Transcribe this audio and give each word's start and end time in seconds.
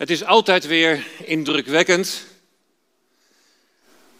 Het 0.00 0.10
is 0.10 0.24
altijd 0.24 0.66
weer 0.66 1.06
indrukwekkend 1.24 2.22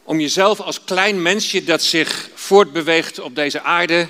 om 0.02 0.20
jezelf 0.20 0.60
als 0.60 0.84
klein 0.84 1.22
mensje 1.22 1.64
dat 1.64 1.82
zich 1.82 2.30
voortbeweegt 2.34 3.18
op 3.18 3.34
deze 3.34 3.60
aarde, 3.60 4.08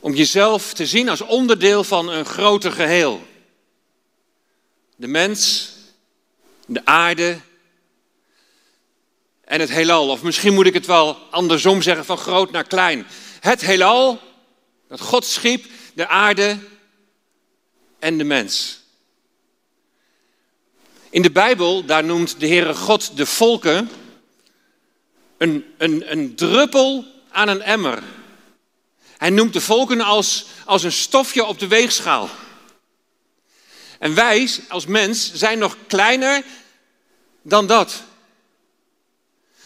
om 0.00 0.14
jezelf 0.14 0.72
te 0.72 0.86
zien 0.86 1.08
als 1.08 1.20
onderdeel 1.20 1.84
van 1.84 2.08
een 2.08 2.24
groter 2.24 2.72
geheel. 2.72 3.26
De 4.96 5.06
mens, 5.06 5.72
de 6.66 6.84
aarde 6.84 7.40
en 9.44 9.60
het 9.60 9.70
heelal. 9.70 10.08
Of 10.08 10.22
misschien 10.22 10.54
moet 10.54 10.66
ik 10.66 10.74
het 10.74 10.86
wel 10.86 11.14
andersom 11.30 11.82
zeggen, 11.82 12.04
van 12.04 12.18
groot 12.18 12.50
naar 12.50 12.66
klein. 12.66 13.06
Het 13.40 13.60
heelal, 13.60 14.20
dat 14.88 15.00
God 15.00 15.24
schiep, 15.24 15.64
de 15.94 16.08
aarde 16.08 16.58
en 17.98 18.18
de 18.18 18.24
mens. 18.24 18.82
In 21.14 21.22
de 21.22 21.30
Bijbel, 21.30 21.84
daar 21.84 22.04
noemt 22.04 22.40
de 22.40 22.46
Heere 22.46 22.74
God 22.74 23.16
de 23.16 23.26
volken 23.26 23.90
een, 25.36 25.64
een, 25.78 26.12
een 26.12 26.34
druppel 26.34 27.04
aan 27.30 27.48
een 27.48 27.62
emmer. 27.62 28.02
Hij 29.16 29.30
noemt 29.30 29.52
de 29.52 29.60
volken 29.60 30.00
als, 30.00 30.46
als 30.64 30.82
een 30.82 30.92
stofje 30.92 31.44
op 31.44 31.58
de 31.58 31.66
weegschaal. 31.66 32.28
En 33.98 34.14
wij 34.14 34.50
als 34.68 34.86
mens 34.86 35.32
zijn 35.34 35.58
nog 35.58 35.76
kleiner 35.86 36.42
dan 37.42 37.66
dat. 37.66 38.02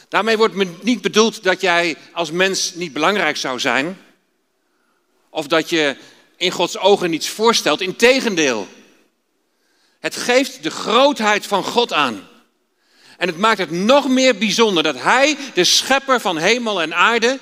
Daarmee 0.08 0.36
wordt 0.36 0.82
niet 0.82 1.00
bedoeld 1.00 1.42
dat 1.42 1.60
jij 1.60 1.96
als 2.12 2.30
mens 2.30 2.74
niet 2.74 2.92
belangrijk 2.92 3.36
zou 3.36 3.60
zijn. 3.60 3.98
Of 5.30 5.46
dat 5.46 5.70
je 5.70 5.96
in 6.36 6.50
Gods 6.50 6.78
ogen 6.78 7.10
niets 7.10 7.28
voorstelt. 7.28 7.80
Integendeel. 7.80 8.68
Het 9.98 10.16
geeft 10.16 10.62
de 10.62 10.70
grootheid 10.70 11.46
van 11.46 11.64
God 11.64 11.92
aan. 11.92 12.28
En 13.16 13.28
het 13.28 13.38
maakt 13.38 13.58
het 13.58 13.70
nog 13.70 14.08
meer 14.08 14.38
bijzonder 14.38 14.82
dat 14.82 15.00
Hij, 15.00 15.36
de 15.54 15.64
schepper 15.64 16.20
van 16.20 16.36
hemel 16.36 16.82
en 16.82 16.94
aarde, 16.94 17.38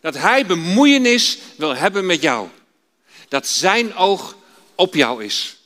dat 0.00 0.14
Hij 0.14 0.46
bemoeienis 0.46 1.38
wil 1.56 1.74
hebben 1.74 2.06
met 2.06 2.22
jou. 2.22 2.48
Dat 3.28 3.46
Zijn 3.46 3.94
oog 3.94 4.36
op 4.74 4.94
jou 4.94 5.24
is. 5.24 5.56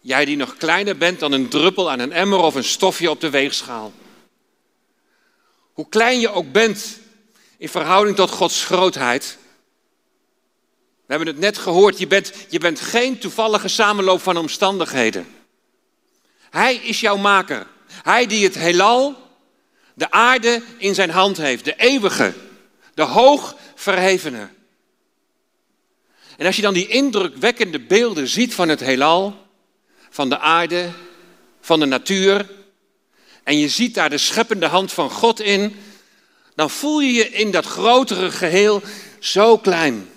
Jij 0.00 0.24
die 0.24 0.36
nog 0.36 0.56
kleiner 0.56 0.96
bent 0.96 1.20
dan 1.20 1.32
een 1.32 1.48
druppel 1.48 1.90
aan 1.90 1.98
een 1.98 2.12
emmer 2.12 2.38
of 2.38 2.54
een 2.54 2.64
stofje 2.64 3.10
op 3.10 3.20
de 3.20 3.30
weegschaal. 3.30 3.92
Hoe 5.72 5.88
klein 5.88 6.20
je 6.20 6.30
ook 6.30 6.52
bent 6.52 6.98
in 7.58 7.68
verhouding 7.68 8.16
tot 8.16 8.30
Gods 8.30 8.64
grootheid. 8.64 9.38
We 11.06 11.14
hebben 11.14 11.28
het 11.28 11.38
net 11.38 11.58
gehoord, 11.58 11.98
je 11.98 12.06
bent, 12.06 12.32
je 12.48 12.58
bent 12.58 12.80
geen 12.80 13.18
toevallige 13.18 13.68
samenloop 13.68 14.22
van 14.22 14.36
omstandigheden. 14.36 15.26
Hij 16.50 16.74
is 16.74 17.00
jouw 17.00 17.16
maker. 17.16 17.66
Hij 17.86 18.26
die 18.26 18.44
het 18.44 18.54
heelal, 18.54 19.14
de 19.94 20.10
aarde 20.10 20.62
in 20.78 20.94
zijn 20.94 21.10
hand 21.10 21.36
heeft, 21.36 21.64
de 21.64 21.74
eeuwige, 21.76 22.34
de 22.94 23.02
hoog 23.02 23.56
verhevene. 23.74 24.48
En 26.36 26.46
als 26.46 26.56
je 26.56 26.62
dan 26.62 26.74
die 26.74 26.88
indrukwekkende 26.88 27.80
beelden 27.80 28.28
ziet 28.28 28.54
van 28.54 28.68
het 28.68 28.80
heelal, 28.80 29.46
van 30.10 30.28
de 30.28 30.38
aarde, 30.38 30.90
van 31.60 31.80
de 31.80 31.86
natuur, 31.86 32.50
en 33.42 33.58
je 33.58 33.68
ziet 33.68 33.94
daar 33.94 34.10
de 34.10 34.18
scheppende 34.18 34.66
hand 34.66 34.92
van 34.92 35.10
God 35.10 35.40
in, 35.40 35.76
dan 36.54 36.70
voel 36.70 37.00
je 37.00 37.12
je 37.12 37.30
in 37.30 37.50
dat 37.50 37.66
grotere 37.66 38.30
geheel 38.30 38.82
zo 39.20 39.58
klein 39.58 40.08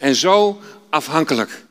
en 0.00 0.14
zo 0.14 0.60
afhankelijk. 0.90 1.64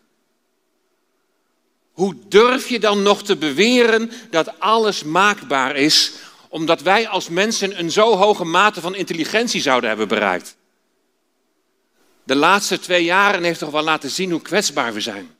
Hoe 1.91 2.15
durf 2.27 2.67
je 2.69 2.79
dan 2.79 3.01
nog 3.01 3.23
te 3.23 3.37
beweren 3.37 4.11
dat 4.29 4.59
alles 4.59 5.03
maakbaar 5.03 5.75
is, 5.75 6.11
omdat 6.49 6.81
wij 6.81 7.07
als 7.07 7.29
mensen 7.29 7.79
een 7.79 7.91
zo 7.91 8.15
hoge 8.15 8.45
mate 8.45 8.81
van 8.81 8.95
intelligentie 8.95 9.61
zouden 9.61 9.89
hebben 9.89 10.07
bereikt? 10.07 10.55
De 12.23 12.35
laatste 12.35 12.79
twee 12.79 13.03
jaren 13.03 13.43
heeft 13.43 13.59
toch 13.59 13.71
wel 13.71 13.83
laten 13.83 14.09
zien 14.09 14.31
hoe 14.31 14.41
kwetsbaar 14.41 14.93
we 14.93 15.01
zijn. 15.01 15.35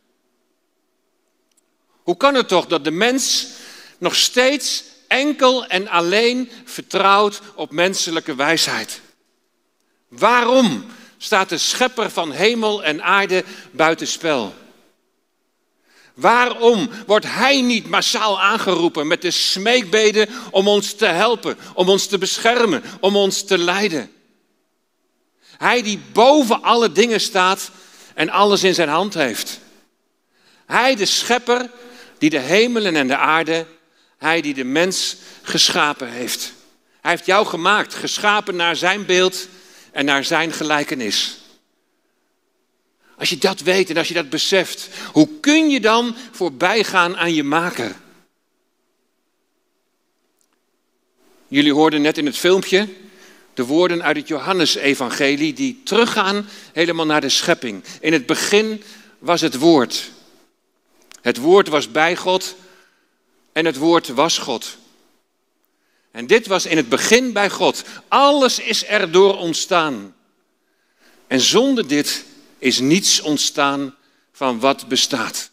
Hoe 2.03 2.17
kan 2.17 2.35
het 2.35 2.47
toch 2.47 2.65
dat 2.65 2.83
de 2.83 2.91
mens 2.91 3.47
nog 3.97 4.15
steeds 4.15 4.83
enkel 5.07 5.65
en 5.65 5.87
alleen 5.87 6.51
vertrouwt 6.65 7.41
op 7.55 7.71
menselijke 7.71 8.35
wijsheid? 8.35 9.01
Waarom 10.07 10.85
staat 11.21 11.49
de 11.49 11.57
schepper 11.57 12.09
van 12.09 12.31
hemel 12.31 12.83
en 12.83 13.03
aarde 13.03 13.43
buitenspel? 13.71 14.53
Waarom 16.13 16.89
wordt 17.05 17.25
Hij 17.25 17.61
niet 17.61 17.87
massaal 17.89 18.41
aangeroepen 18.41 19.07
met 19.07 19.21
de 19.21 19.31
smeekbeden 19.31 20.29
om 20.51 20.67
ons 20.67 20.93
te 20.93 21.05
helpen, 21.05 21.57
om 21.73 21.89
ons 21.89 22.07
te 22.07 22.17
beschermen, 22.17 22.83
om 22.99 23.15
ons 23.15 23.43
te 23.43 23.57
leiden? 23.57 24.11
Hij 25.57 25.81
die 25.81 25.99
boven 26.13 26.61
alle 26.63 26.91
dingen 26.91 27.21
staat 27.21 27.71
en 28.13 28.29
alles 28.29 28.63
in 28.63 28.73
zijn 28.73 28.89
hand 28.89 29.13
heeft. 29.13 29.59
Hij 30.65 30.95
de 30.95 31.05
schepper 31.05 31.69
die 32.17 32.29
de 32.29 32.39
hemelen 32.39 32.95
en 32.95 33.07
de 33.07 33.17
aarde, 33.17 33.65
hij 34.17 34.41
die 34.41 34.53
de 34.53 34.63
mens 34.63 35.15
geschapen 35.41 36.09
heeft. 36.09 36.53
Hij 37.01 37.11
heeft 37.11 37.25
jou 37.25 37.45
gemaakt, 37.45 37.93
geschapen 37.93 38.55
naar 38.55 38.75
zijn 38.75 39.05
beeld 39.05 39.47
en 39.91 40.05
naar 40.05 40.23
zijn 40.23 40.51
gelijkenis. 40.51 41.37
Als 43.17 43.29
je 43.29 43.37
dat 43.37 43.59
weet 43.59 43.89
en 43.89 43.97
als 43.97 44.07
je 44.07 44.13
dat 44.13 44.29
beseft, 44.29 44.89
hoe 45.11 45.29
kun 45.39 45.69
je 45.69 45.79
dan 45.79 46.15
voorbij 46.31 46.83
gaan 46.83 47.17
aan 47.17 47.33
je 47.33 47.43
maker? 47.43 47.95
Jullie 51.47 51.73
hoorden 51.73 52.01
net 52.01 52.17
in 52.17 52.25
het 52.25 52.37
filmpje 52.37 52.87
de 53.59 53.65
woorden 53.65 54.03
uit 54.03 54.17
het 54.17 54.27
Johannesevangelie 54.27 55.53
die 55.53 55.81
teruggaan 55.83 56.47
helemaal 56.73 57.05
naar 57.05 57.21
de 57.21 57.29
schepping. 57.29 57.83
In 58.01 58.13
het 58.13 58.25
begin 58.25 58.83
was 59.17 59.41
het 59.41 59.55
woord. 59.55 60.11
Het 61.21 61.37
woord 61.37 61.67
was 61.67 61.91
bij 61.91 62.15
God 62.15 62.55
en 63.51 63.65
het 63.65 63.77
woord 63.77 64.07
was 64.07 64.37
God. 64.37 64.77
En 66.11 66.27
dit 66.27 66.47
was 66.47 66.65
in 66.65 66.77
het 66.77 66.89
begin 66.89 67.33
bij 67.33 67.49
God. 67.49 67.83
Alles 68.07 68.59
is 68.59 68.85
erdoor 68.85 69.37
ontstaan. 69.37 70.15
En 71.27 71.39
zonder 71.39 71.87
dit 71.87 72.25
is 72.57 72.79
niets 72.79 73.21
ontstaan 73.21 73.95
van 74.31 74.59
wat 74.59 74.87
bestaat. 74.87 75.49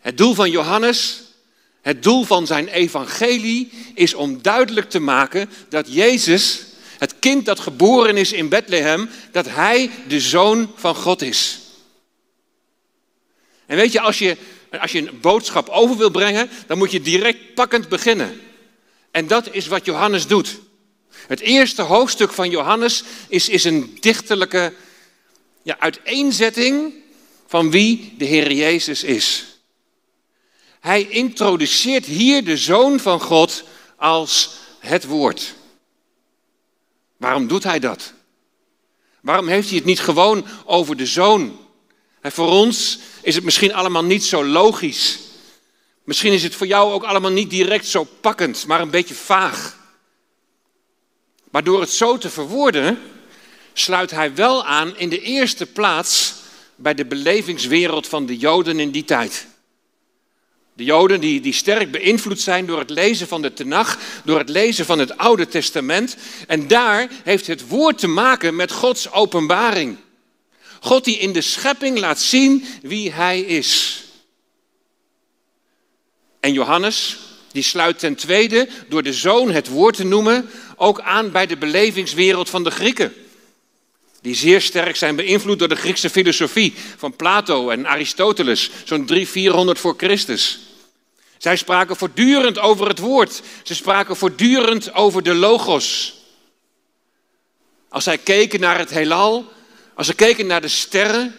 Het 0.00 0.18
doel 0.18 0.34
van 0.34 0.50
Johannes, 0.50 1.22
het 1.80 2.02
doel 2.02 2.24
van 2.24 2.46
zijn 2.46 2.68
evangelie 2.68 3.72
is 3.94 4.14
om 4.14 4.42
duidelijk 4.42 4.90
te 4.90 4.98
maken 4.98 5.50
dat 5.68 5.92
Jezus, 5.92 6.64
het 6.98 7.18
kind 7.18 7.46
dat 7.46 7.60
geboren 7.60 8.16
is 8.16 8.32
in 8.32 8.48
Bethlehem, 8.48 9.10
dat 9.32 9.48
hij 9.48 9.90
de 10.08 10.20
zoon 10.20 10.72
van 10.76 10.94
God 10.94 11.22
is. 11.22 11.58
En 13.66 13.76
weet 13.76 13.92
je, 13.92 14.00
als 14.00 14.18
je, 14.18 14.36
als 14.80 14.92
je 14.92 15.08
een 15.08 15.20
boodschap 15.20 15.68
over 15.68 15.96
wil 15.96 16.10
brengen, 16.10 16.50
dan 16.66 16.78
moet 16.78 16.90
je 16.90 17.00
direct 17.00 17.54
pakkend 17.54 17.88
beginnen. 17.88 18.40
En 19.10 19.26
dat 19.26 19.54
is 19.54 19.66
wat 19.66 19.84
Johannes 19.84 20.26
doet. 20.26 20.58
Het 21.26 21.40
eerste 21.40 21.82
hoofdstuk 21.82 22.32
van 22.32 22.50
Johannes 22.50 23.04
is, 23.28 23.48
is 23.48 23.64
een 23.64 23.96
dichterlijke 24.00 24.74
ja, 25.62 25.76
uiteenzetting 25.78 26.94
van 27.46 27.70
wie 27.70 28.14
de 28.18 28.24
Heer 28.24 28.52
Jezus 28.52 29.04
is. 29.04 29.46
Hij 30.80 31.02
introduceert 31.02 32.04
hier 32.04 32.44
de 32.44 32.56
Zoon 32.56 33.00
van 33.00 33.20
God 33.20 33.64
als 33.96 34.50
het 34.78 35.04
Woord. 35.04 35.54
Waarom 37.16 37.46
doet 37.46 37.64
hij 37.64 37.78
dat? 37.78 38.12
Waarom 39.20 39.48
heeft 39.48 39.68
hij 39.68 39.76
het 39.76 39.86
niet 39.86 40.00
gewoon 40.00 40.46
over 40.64 40.96
de 40.96 41.06
Zoon? 41.06 41.58
En 42.22 42.32
voor 42.32 42.48
ons 42.48 42.98
is 43.22 43.34
het 43.34 43.44
misschien 43.44 43.74
allemaal 43.74 44.04
niet 44.04 44.24
zo 44.24 44.44
logisch. 44.44 45.18
Misschien 46.04 46.32
is 46.32 46.42
het 46.42 46.54
voor 46.54 46.66
jou 46.66 46.92
ook 46.92 47.02
allemaal 47.04 47.30
niet 47.30 47.50
direct 47.50 47.86
zo 47.86 48.04
pakkend, 48.20 48.66
maar 48.66 48.80
een 48.80 48.90
beetje 48.90 49.14
vaag. 49.14 49.76
Maar 51.50 51.64
door 51.64 51.80
het 51.80 51.90
zo 51.90 52.18
te 52.18 52.30
verwoorden, 52.30 52.98
sluit 53.72 54.10
hij 54.10 54.34
wel 54.34 54.64
aan 54.64 54.96
in 54.96 55.08
de 55.08 55.20
eerste 55.20 55.66
plaats 55.66 56.34
bij 56.76 56.94
de 56.94 57.04
belevingswereld 57.04 58.06
van 58.08 58.26
de 58.26 58.36
Joden 58.36 58.80
in 58.80 58.90
die 58.90 59.04
tijd. 59.04 59.46
De 60.74 60.84
Joden 60.84 61.20
die, 61.20 61.40
die 61.40 61.52
sterk 61.52 61.90
beïnvloed 61.90 62.40
zijn 62.40 62.66
door 62.66 62.78
het 62.78 62.90
lezen 62.90 63.28
van 63.28 63.42
de 63.42 63.52
Tenach, 63.52 63.98
door 64.24 64.38
het 64.38 64.48
lezen 64.48 64.84
van 64.84 64.98
het 64.98 65.16
Oude 65.16 65.48
Testament. 65.48 66.16
En 66.46 66.68
daar 66.68 67.08
heeft 67.24 67.46
het 67.46 67.68
woord 67.68 67.98
te 67.98 68.08
maken 68.08 68.56
met 68.56 68.72
Gods 68.72 69.12
openbaring. 69.12 69.96
God 70.82 71.04
die 71.04 71.18
in 71.18 71.32
de 71.32 71.40
schepping 71.40 71.98
laat 71.98 72.20
zien 72.20 72.66
wie 72.82 73.12
Hij 73.12 73.40
is. 73.40 74.02
En 76.40 76.52
Johannes, 76.52 77.18
die 77.52 77.62
sluit 77.62 77.98
ten 77.98 78.14
tweede, 78.14 78.68
door 78.88 79.02
de 79.02 79.12
zoon 79.12 79.50
het 79.50 79.68
woord 79.68 79.96
te 79.96 80.04
noemen, 80.04 80.50
ook 80.76 81.00
aan 81.00 81.30
bij 81.30 81.46
de 81.46 81.56
belevingswereld 81.56 82.50
van 82.50 82.64
de 82.64 82.70
Grieken. 82.70 83.14
die 84.20 84.34
zeer 84.34 84.60
sterk 84.60 84.96
zijn 84.96 85.16
beïnvloed 85.16 85.58
door 85.58 85.68
de 85.68 85.76
Griekse 85.76 86.10
filosofie 86.10 86.74
van 86.96 87.16
Plato 87.16 87.70
en 87.70 87.86
Aristoteles, 87.86 88.70
zo'n 88.84 89.06
300, 89.06 89.28
400 89.28 89.78
voor 89.78 89.94
Christus. 89.96 90.58
Zij 91.38 91.56
spraken 91.56 91.96
voortdurend 91.96 92.58
over 92.58 92.88
het 92.88 92.98
woord. 92.98 93.42
Ze 93.62 93.74
spraken 93.74 94.16
voortdurend 94.16 94.94
over 94.94 95.22
de 95.22 95.34
logos. 95.34 96.14
Als 97.88 98.04
zij 98.04 98.18
keken 98.18 98.60
naar 98.60 98.78
het 98.78 98.90
heelal, 98.90 99.52
als 99.94 100.06
ze 100.06 100.14
keken 100.14 100.46
naar 100.46 100.60
de 100.60 100.68
sterren, 100.68 101.36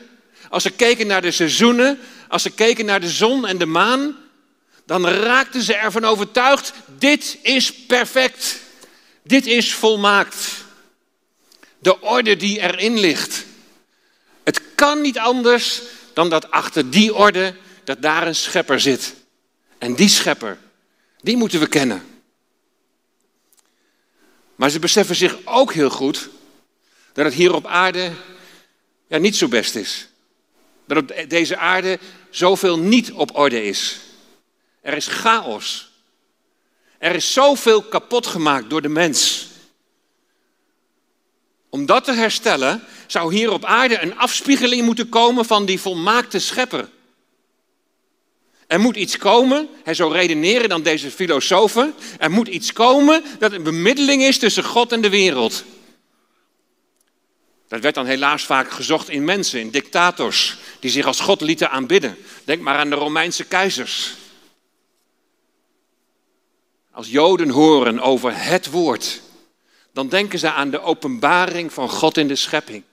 als 0.50 0.64
ze 0.64 0.72
keken 0.72 1.08
naar 1.08 1.22
de 1.22 1.32
seizoenen, 1.32 2.00
als 2.28 2.42
ze 2.42 2.50
keken 2.50 2.86
naar 2.86 3.02
de 3.02 3.10
zon 3.10 3.46
en 3.46 3.58
de 3.58 3.66
maan, 3.66 4.18
dan 4.86 5.08
raakten 5.08 5.62
ze 5.62 5.76
ervan 5.76 6.06
overtuigd, 6.06 6.74
dit 6.98 7.38
is 7.42 7.74
perfect. 7.74 8.60
Dit 9.24 9.46
is 9.46 9.74
volmaakt. 9.74 10.52
De 11.80 12.02
orde 12.02 12.36
die 12.36 12.60
erin 12.60 13.00
ligt. 13.00 13.46
Het 14.44 14.62
kan 14.76 15.02
niet 15.02 15.20
anders 15.20 15.82
dan 16.14 16.30
dat 16.30 16.52
achter 16.52 16.90
die 16.90 17.14
orde, 17.16 17.56
dat 17.84 18.02
daar 18.02 18.28
een 18.28 18.36
schepper 18.36 18.80
zit. 18.80 19.14
En 19.78 19.96
die 19.96 20.10
schepper, 20.10 20.58
die 21.22 21.38
moeten 21.38 21.60
we 21.60 21.68
kennen. 21.68 22.04
Maar 24.56 24.70
ze 24.70 24.80
beseffen 24.80 25.16
zich 25.16 25.38
ook 25.44 25.74
heel 25.74 25.90
goed 25.90 26.30
dat 27.14 27.26
het 27.26 27.34
hier 27.34 27.54
op 27.54 27.68
aarde 27.68 28.12
ja, 29.14 29.20
niet 29.20 29.36
zo 29.36 29.48
best 29.48 29.76
is. 29.76 30.08
Dat 30.86 30.98
op 30.98 31.26
deze 31.28 31.58
aarde 31.58 32.00
zoveel 32.30 32.80
niet 32.80 33.12
op 33.12 33.38
orde 33.38 33.66
is. 33.66 34.00
Er 34.82 34.94
is 34.94 35.08
chaos. 35.08 35.92
Er 36.98 37.16
is 37.16 37.34
zoveel 37.34 37.82
kapot 37.82 38.28
gemaakt 38.28 38.70
door 38.70 38.82
de 38.82 38.90
mens. 38.90 39.48
Om 41.70 41.86
dat 41.86 42.04
te 42.04 42.14
herstellen 42.14 42.84
zou 43.08 43.34
hier 43.34 43.52
op 43.52 43.66
aarde 43.66 44.02
een 44.02 44.18
afspiegeling 44.18 44.86
moeten 44.86 45.10
komen 45.10 45.46
van 45.46 45.66
die 45.66 45.80
volmaakte 45.80 46.40
schepper. 46.40 46.90
Er 48.68 48.80
moet 48.80 48.96
iets 48.96 49.18
komen, 49.18 49.70
hij 49.84 49.94
zo 49.94 50.08
redeneren 50.08 50.70
dan 50.70 50.82
deze 50.82 51.12
filosofen, 51.12 51.94
er 52.20 52.32
moet 52.32 52.48
iets 52.48 52.74
komen 52.74 53.24
dat 53.40 53.52
een 53.52 53.64
bemiddeling 53.64 54.22
is 54.22 54.40
tussen 54.40 54.64
God 54.64 54.92
en 54.92 55.02
de 55.02 55.10
wereld. 55.10 55.64
Dat 57.74 57.82
werd 57.82 57.96
dan 57.96 58.06
helaas 58.06 58.44
vaak 58.46 58.72
gezocht 58.72 59.10
in 59.10 59.24
mensen, 59.24 59.60
in 59.60 59.70
dictators, 59.70 60.58
die 60.80 60.92
zich 60.92 61.06
als 61.06 61.20
God 61.20 61.42
lieten 61.42 61.70
aanbidden. 61.70 62.18
Denk 62.44 62.62
maar 62.62 62.78
aan 62.78 62.90
de 62.90 62.96
Romeinse 62.96 63.44
keizers. 63.44 64.14
Als 66.92 67.10
Joden 67.10 67.50
horen 67.50 68.00
over 68.00 68.44
het 68.46 68.70
woord, 68.70 69.22
dan 69.94 70.10
denken 70.10 70.40
ze 70.40 70.52
aan 70.52 70.70
de 70.70 70.82
openbaring 70.82 71.74
van 71.74 71.90
God 71.90 72.18
in 72.18 72.28
de 72.28 72.36
schepping. 72.36 72.84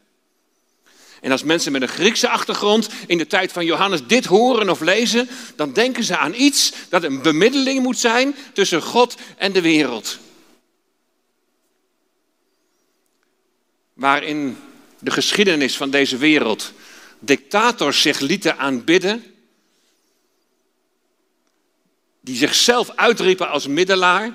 En 1.20 1.30
als 1.30 1.42
mensen 1.42 1.72
met 1.72 1.82
een 1.82 1.88
Griekse 1.88 2.28
achtergrond 2.28 2.88
in 3.06 3.18
de 3.18 3.26
tijd 3.26 3.52
van 3.52 3.64
Johannes 3.64 4.06
dit 4.06 4.24
horen 4.24 4.70
of 4.70 4.80
lezen, 4.80 5.28
dan 5.56 5.72
denken 5.72 6.04
ze 6.04 6.16
aan 6.16 6.34
iets 6.34 6.72
dat 6.88 7.02
een 7.02 7.22
bemiddeling 7.22 7.82
moet 7.82 7.98
zijn 7.98 8.34
tussen 8.52 8.82
God 8.82 9.16
en 9.36 9.52
de 9.52 9.60
wereld. 9.60 10.18
Waarin 13.94 14.56
de 15.00 15.10
geschiedenis 15.10 15.76
van 15.76 15.90
deze 15.90 16.16
wereld 16.16 16.72
dictators 17.18 18.02
zich 18.02 18.20
lieten 18.20 18.58
aanbidden, 18.58 19.24
die 22.20 22.36
zichzelf 22.36 22.90
uitriepen 22.90 23.48
als 23.48 23.66
middelaar, 23.66 24.34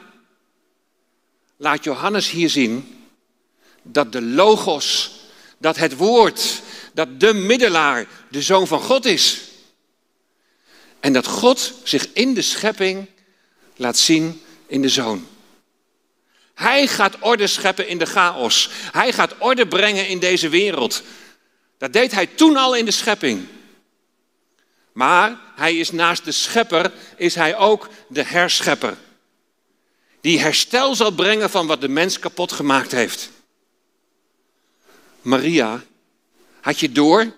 laat 1.58 1.84
Johannes 1.84 2.30
hier 2.30 2.50
zien 2.50 3.08
dat 3.82 4.12
de 4.12 4.22
logos, 4.22 5.12
dat 5.58 5.76
het 5.76 5.96
woord, 5.96 6.62
dat 6.94 7.20
de 7.20 7.34
middelaar 7.34 8.08
de 8.30 8.42
zoon 8.42 8.68
van 8.68 8.82
God 8.82 9.06
is. 9.06 9.42
En 11.00 11.14
dat 11.14 11.28
God 11.28 11.74
zich 11.84 12.08
in 12.14 12.34
de 12.34 12.42
schepping 12.42 13.08
laat 13.76 13.98
zien 13.98 14.42
in 14.68 14.82
de 14.82 14.90
zoon. 14.90 15.28
Hij 16.56 16.88
gaat 16.88 17.16
orde 17.20 17.48
scheppen 17.48 17.88
in 17.88 17.98
de 17.98 18.06
chaos. 18.06 18.70
Hij 18.92 19.14
gaat 19.14 19.36
orde 19.38 19.68
brengen 19.68 20.08
in 20.08 20.20
deze 20.20 20.50
wereld. 20.50 21.04
Dat 21.78 21.94
deed 21.94 22.12
hij 22.12 22.28
toen 22.28 22.58
al 22.58 22.76
in 22.76 22.86
de 22.86 22.92
schepping. 22.92 23.48
Maar 24.92 25.40
hij 25.56 25.78
is 25.78 25.92
naast 25.92 26.26
de 26.26 26.32
schepper, 26.32 26.92
is 27.16 27.36
hij 27.36 27.58
ook 27.58 27.90
de 28.08 28.24
herschepper. 28.24 28.98
Die 30.22 30.40
herstel 30.40 30.96
zal 30.96 31.12
brengen 31.12 31.50
van 31.50 31.68
wat 31.68 31.82
de 31.82 31.88
mens 31.88 32.20
kapot 32.20 32.52
gemaakt 32.52 32.92
heeft. 32.92 33.30
Maria, 35.22 35.84
had 36.62 36.80
je 36.80 36.92
door 36.92 37.34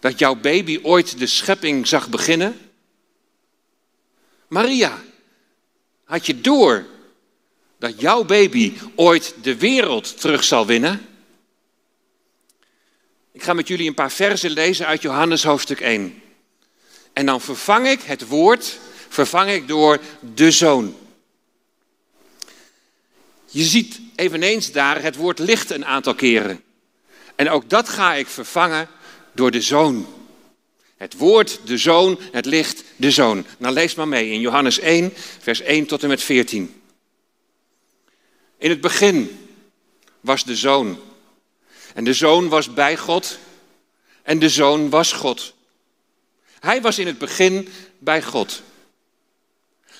dat 0.00 0.18
jouw 0.18 0.34
baby 0.34 0.80
ooit 0.82 1.18
de 1.18 1.26
schepping 1.26 1.86
zag 1.86 2.08
beginnen? 2.08 2.70
Maria, 4.48 5.02
had 6.04 6.26
je 6.26 6.40
door 6.40 6.86
dat 7.78 8.00
jouw 8.00 8.24
baby 8.24 8.72
ooit 8.94 9.34
de 9.42 9.56
wereld 9.56 10.20
terug 10.20 10.44
zal 10.44 10.66
winnen? 10.66 11.06
Ik 13.32 13.42
ga 13.42 13.52
met 13.52 13.68
jullie 13.68 13.88
een 13.88 13.94
paar 13.94 14.12
versen 14.12 14.50
lezen 14.50 14.86
uit 14.86 15.02
Johannes 15.02 15.44
hoofdstuk 15.44 15.80
1. 15.80 16.22
En 17.12 17.26
dan 17.26 17.40
vervang 17.40 17.88
ik 17.88 18.00
het 18.02 18.26
woord, 18.26 18.78
vervang 19.08 19.50
ik 19.50 19.68
door 19.68 19.98
de 20.34 20.50
zoon. 20.50 20.96
Je 23.50 23.64
ziet 23.64 24.00
eveneens 24.14 24.72
daar 24.72 25.02
het 25.02 25.16
woord 25.16 25.38
licht 25.38 25.70
een 25.70 25.84
aantal 25.84 26.14
keren. 26.14 26.62
En 27.34 27.50
ook 27.50 27.70
dat 27.70 27.88
ga 27.88 28.14
ik 28.14 28.26
vervangen 28.26 28.88
door 29.32 29.50
de 29.50 29.60
zoon. 29.60 30.06
Het 30.96 31.16
woord, 31.16 31.60
de 31.64 31.78
zoon, 31.78 32.18
het 32.32 32.46
licht, 32.46 32.84
de 32.96 33.10
zoon. 33.10 33.46
Nou 33.58 33.74
lees 33.74 33.94
maar 33.94 34.08
mee 34.08 34.30
in 34.30 34.40
Johannes 34.40 34.78
1, 34.78 35.12
vers 35.40 35.60
1 35.60 35.86
tot 35.86 36.02
en 36.02 36.08
met 36.08 36.22
14. 36.22 36.82
In 38.58 38.70
het 38.70 38.80
begin 38.80 39.48
was 40.20 40.44
de 40.44 40.56
zoon. 40.56 40.98
En 41.94 42.04
de 42.04 42.12
zoon 42.12 42.48
was 42.48 42.72
bij 42.72 42.96
God. 42.96 43.38
En 44.22 44.38
de 44.38 44.48
zoon 44.48 44.90
was 44.90 45.12
God. 45.12 45.54
Hij 46.60 46.80
was 46.80 46.98
in 46.98 47.06
het 47.06 47.18
begin 47.18 47.68
bij 47.98 48.22
God. 48.22 48.62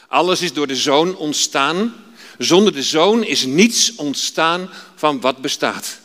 Alles 0.09 0.41
is 0.41 0.53
door 0.53 0.67
de 0.67 0.77
zoon 0.77 1.17
ontstaan. 1.17 2.05
Zonder 2.39 2.73
de 2.73 2.83
zoon 2.83 3.25
is 3.25 3.45
niets 3.45 3.95
ontstaan 3.95 4.71
van 4.95 5.21
wat 5.21 5.39
bestaat. 5.39 6.01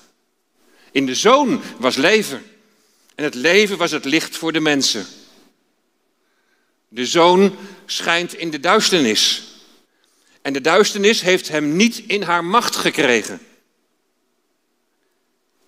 In 0.92 1.06
de 1.06 1.16
zoon 1.16 1.62
was 1.78 1.96
leven. 1.96 2.46
En 3.16 3.24
het 3.24 3.36
leven 3.36 3.78
was 3.78 3.92
het 3.92 4.06
licht 4.06 4.38
voor 4.38 4.52
de 4.52 4.60
mensen. 4.60 5.06
De 6.88 7.06
zoon 7.06 7.56
schijnt 7.86 8.34
in 8.34 8.50
de 8.50 8.60
duisternis. 8.60 9.53
En 10.44 10.54
de 10.54 10.62
duisternis 10.62 11.22
heeft 11.22 11.48
hem 11.48 11.76
niet 11.76 11.98
in 11.98 12.22
haar 12.22 12.46
macht 12.46 12.76
gekregen. 12.76 13.40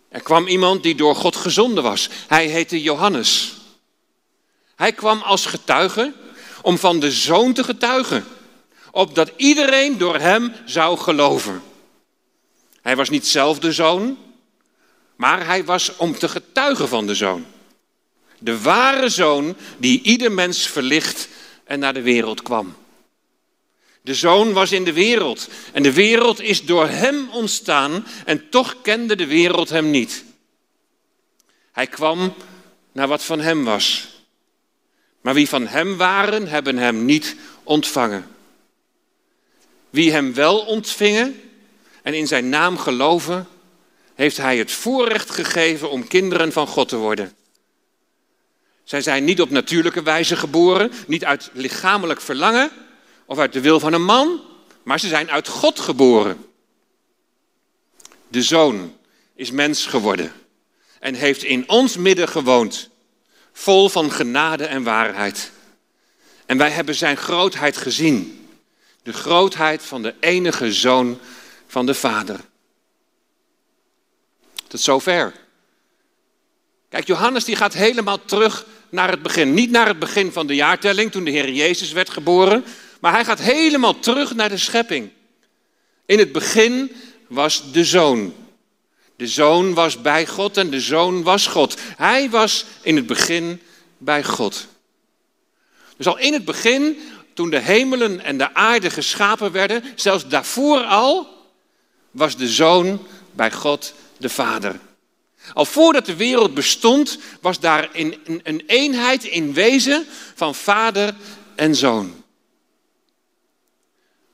Er 0.10 0.22
kwam 0.22 0.48
iemand 0.48 0.84
die 0.84 0.96
door 0.96 1.15
God 1.15 1.36
gezonden 1.36 1.84
was. 1.84 2.10
Hij 2.27 2.48
heette 2.48 2.82
Johannes. 2.82 3.55
Hij 4.75 4.91
kwam 4.94 5.22
als 5.22 5.46
getuige 5.46 6.13
om 6.62 6.77
van 6.77 7.00
de 7.00 7.12
zoon 7.12 7.53
te 7.53 7.63
getuigen, 7.63 8.25
opdat 8.91 9.32
iedereen 9.36 9.98
door 9.98 10.20
hem 10.20 10.53
zou 10.65 10.98
geloven. 10.98 11.62
Hij 12.82 12.96
was 12.96 13.10
niet 13.10 13.27
zelf 13.27 13.60
de 13.60 13.72
zoon, 13.72 14.17
maar 15.15 15.46
hij 15.46 15.65
was 15.65 15.98
om 15.98 16.17
te 16.17 16.29
getuigen 16.29 16.88
van 16.88 17.08
de 17.08 17.15
zoon. 17.15 17.46
De 18.39 18.62
ware 18.62 19.10
zoon 19.10 19.55
die 19.77 20.01
ieder 20.01 20.32
mens 20.32 20.67
verlicht 20.67 21.27
en 21.63 21.79
naar 21.79 21.94
de 21.94 22.01
wereld 22.01 22.41
kwam. 22.41 22.75
De 24.06 24.14
zoon 24.14 24.54
was 24.54 24.72
in 24.72 24.84
de 24.84 24.94
wereld 24.94 25.48
en 25.72 25.84
de 25.84 25.94
wereld 25.94 26.42
is 26.42 26.66
door 26.66 26.88
hem 26.88 27.30
ontstaan 27.30 28.06
en 28.26 28.50
toch 28.50 28.82
kende 28.82 29.16
de 29.16 29.26
wereld 29.26 29.70
hem 29.70 29.90
niet. 29.90 30.24
Hij 31.72 31.88
kwam 31.88 32.34
naar 32.92 33.08
wat 33.08 33.24
van 33.24 33.40
hem 33.40 33.64
was. 33.64 34.08
Maar 35.22 35.34
wie 35.34 35.50
van 35.50 35.68
hem 35.68 35.98
waren, 35.98 36.48
hebben 36.48 36.78
hem 36.78 37.06
niet 37.06 37.36
ontvangen. 37.64 38.28
Wie 39.90 40.12
hem 40.12 40.34
wel 40.34 40.60
ontvingen 40.60 41.42
en 42.02 42.14
in 42.14 42.28
zijn 42.28 42.50
naam 42.50 42.78
geloven, 42.78 43.48
heeft 44.16 44.38
hij 44.38 44.58
het 44.58 44.72
voorrecht 44.72 45.30
gegeven 45.30 45.90
om 45.90 46.08
kinderen 46.08 46.52
van 46.52 46.68
God 46.68 46.90
te 46.90 46.98
worden. 46.98 47.34
Zij 48.84 49.02
zijn 49.02 49.24
niet 49.24 49.42
op 49.42 49.50
natuurlijke 49.50 50.04
wijze 50.04 50.36
geboren, 50.36 50.92
niet 51.08 51.26
uit 51.26 51.50
lichamelijk 51.54 52.22
verlangen 52.22 52.72
of 53.25 53.38
uit 53.38 53.53
de 53.53 53.62
wil 53.62 53.79
van 53.79 53.94
een 53.94 54.03
man, 54.05 54.41
maar 54.84 55.00
ze 55.00 55.08
zijn 55.08 55.29
uit 55.29 55.48
God 55.48 55.79
geboren. 55.79 56.46
De 58.27 58.44
zoon 58.44 58.98
is 59.36 59.51
mens 59.51 59.86
geworden 59.86 60.32
en 61.00 61.13
heeft 61.13 61.44
in 61.44 61.70
ons 61.70 61.98
midden 61.98 62.27
gewoond, 62.27 62.89
vol 63.51 63.89
van 63.89 64.12
genade 64.12 64.65
en 64.65 64.84
waarheid. 64.84 65.51
En 66.46 66.58
wij 66.58 66.70
hebben 66.70 66.96
zijn 66.96 67.17
grootheid 67.17 67.77
gezien, 67.77 68.48
de 69.03 69.13
grootheid 69.13 69.84
van 69.84 70.01
de 70.01 70.13
enige 70.20 70.74
zoon 70.74 71.20
van 71.67 71.86
de 71.86 71.94
Vader. 71.94 72.39
Tot 74.67 74.79
zover 74.79 75.34
Kijk, 76.96 77.08
Johannes 77.08 77.44
die 77.44 77.55
gaat 77.55 77.74
helemaal 77.74 78.25
terug 78.25 78.65
naar 78.89 79.10
het 79.10 79.22
begin. 79.22 79.53
Niet 79.53 79.72
naar 79.72 79.88
het 79.88 80.00
begin 80.00 80.32
van 80.32 80.48
de 80.48 80.55
jaartelling, 80.55 81.12
toen 81.12 81.24
de 81.24 81.32
Heer 81.32 81.51
Jezus 81.51 81.91
werd 81.91 82.10
geboren. 82.10 82.65
Maar 83.06 83.14
hij 83.14 83.26
gaat 83.26 83.40
helemaal 83.40 84.00
terug 84.00 84.36
naar 84.36 84.50
de 84.50 84.58
schepping. 84.58 85.10
In 86.06 86.20
het 86.20 86.32
begin 86.32 86.92
was 87.28 87.72
de 87.72 87.84
zoon. 87.84 88.34
De 89.16 89.28
zoon 89.28 89.74
was 89.74 90.02
bij 90.02 90.28
God 90.28 90.58
en 90.58 90.70
de 90.70 90.80
zoon 90.80 91.24
was 91.24 91.48
God. 91.48 91.78
Hij 91.98 92.30
was 92.30 92.66
in 92.82 92.96
het 92.96 93.06
begin 93.06 93.62
bij 93.98 94.24
God. 94.24 94.68
Dus 95.98 96.08
al 96.08 96.18
in 96.18 96.34
het 96.34 96.46
begin, 96.46 96.98
toen 97.34 97.50
de 97.50 97.60
hemelen 97.60 98.20
en 98.24 98.38
de 98.38 98.54
aarde 98.54 98.90
geschapen 98.90 99.52
werden, 99.52 99.84
zelfs 99.96 100.28
daarvoor 100.28 100.84
al, 100.84 101.28
was 102.12 102.38
de 102.38 102.48
zoon 102.48 103.08
bij 103.32 103.52
God 103.52 103.94
de 104.18 104.30
Vader. 104.30 104.80
Al 105.54 105.66
voordat 105.66 106.06
de 106.06 106.16
wereld 106.16 106.54
bestond, 106.54 107.18
was 107.42 107.60
daar 107.60 107.90
een, 107.94 108.42
een 108.44 108.64
eenheid 108.68 109.24
in 109.24 109.54
wezen 109.54 110.06
van 110.36 110.56
vader 110.56 111.16
en 111.56 111.76
zoon. 111.76 112.24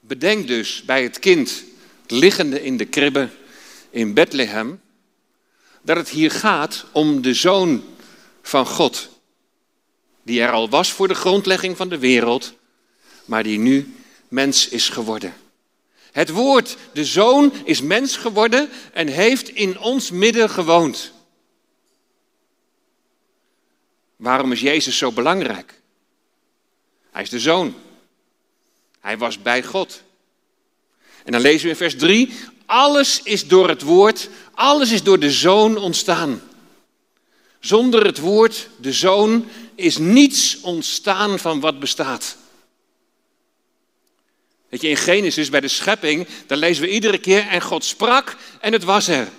Bedenk 0.03 0.48
dus 0.48 0.84
bij 0.84 1.03
het 1.03 1.20
kind 1.20 1.63
liggende 2.08 2.63
in 2.63 2.77
de 2.77 2.86
kribbe 2.86 3.29
in 3.89 4.13
Bethlehem, 4.13 4.81
dat 5.81 5.98
het 5.98 6.10
hier 6.10 6.31
gaat 6.31 6.86
om 6.91 7.22
de 7.22 7.34
zoon 7.34 7.84
van 8.41 8.65
God, 8.65 9.10
die 10.24 10.41
er 10.41 10.51
al 10.51 10.70
was 10.70 10.91
voor 10.91 11.08
de 11.08 11.13
grondlegging 11.15 11.77
van 11.77 11.89
de 11.89 11.98
wereld, 11.98 12.53
maar 13.25 13.43
die 13.43 13.60
nu 13.60 13.93
mens 14.27 14.67
is 14.67 14.89
geworden. 14.89 15.34
Het 16.12 16.29
woord, 16.29 16.77
de 16.93 17.05
zoon, 17.05 17.53
is 17.63 17.81
mens 17.81 18.17
geworden 18.17 18.70
en 18.93 19.08
heeft 19.08 19.50
in 19.50 19.79
ons 19.79 20.12
midden 20.12 20.50
gewoond. 20.50 21.12
Waarom 24.15 24.51
is 24.51 24.62
Jezus 24.62 24.98
zo 24.98 25.12
belangrijk? 25.12 25.81
Hij 27.12 27.22
is 27.22 27.29
de 27.29 27.39
zoon. 27.39 27.75
Hij 29.01 29.17
was 29.17 29.41
bij 29.41 29.63
God. 29.63 30.01
En 31.24 31.31
dan 31.31 31.41
lezen 31.41 31.63
we 31.63 31.70
in 31.70 31.75
vers 31.75 31.96
3, 31.96 32.34
alles 32.65 33.22
is 33.24 33.48
door 33.48 33.70
het 33.70 33.81
woord, 33.81 34.29
alles 34.53 34.91
is 34.91 35.03
door 35.03 35.20
de 35.20 35.31
zoon 35.31 35.77
ontstaan. 35.77 36.41
Zonder 37.60 38.05
het 38.05 38.20
woord, 38.20 38.67
de 38.77 38.93
zoon, 38.93 39.48
is 39.75 39.98
niets 39.98 40.60
ontstaan 40.62 41.39
van 41.39 41.60
wat 41.60 41.79
bestaat. 41.79 42.38
Weet 44.70 44.81
je, 44.81 44.89
in 44.89 44.98
Genesis 44.98 45.50
bij 45.50 45.60
de 45.60 45.67
schepping, 45.67 46.27
daar 46.48 46.58
lezen 46.58 46.84
we 46.84 46.89
iedere 46.89 47.17
keer 47.17 47.48
en 47.48 47.62
God 47.62 47.84
sprak 47.84 48.36
en 48.60 48.74
het 48.74 48.84
was 48.84 49.08
er. 49.08 49.29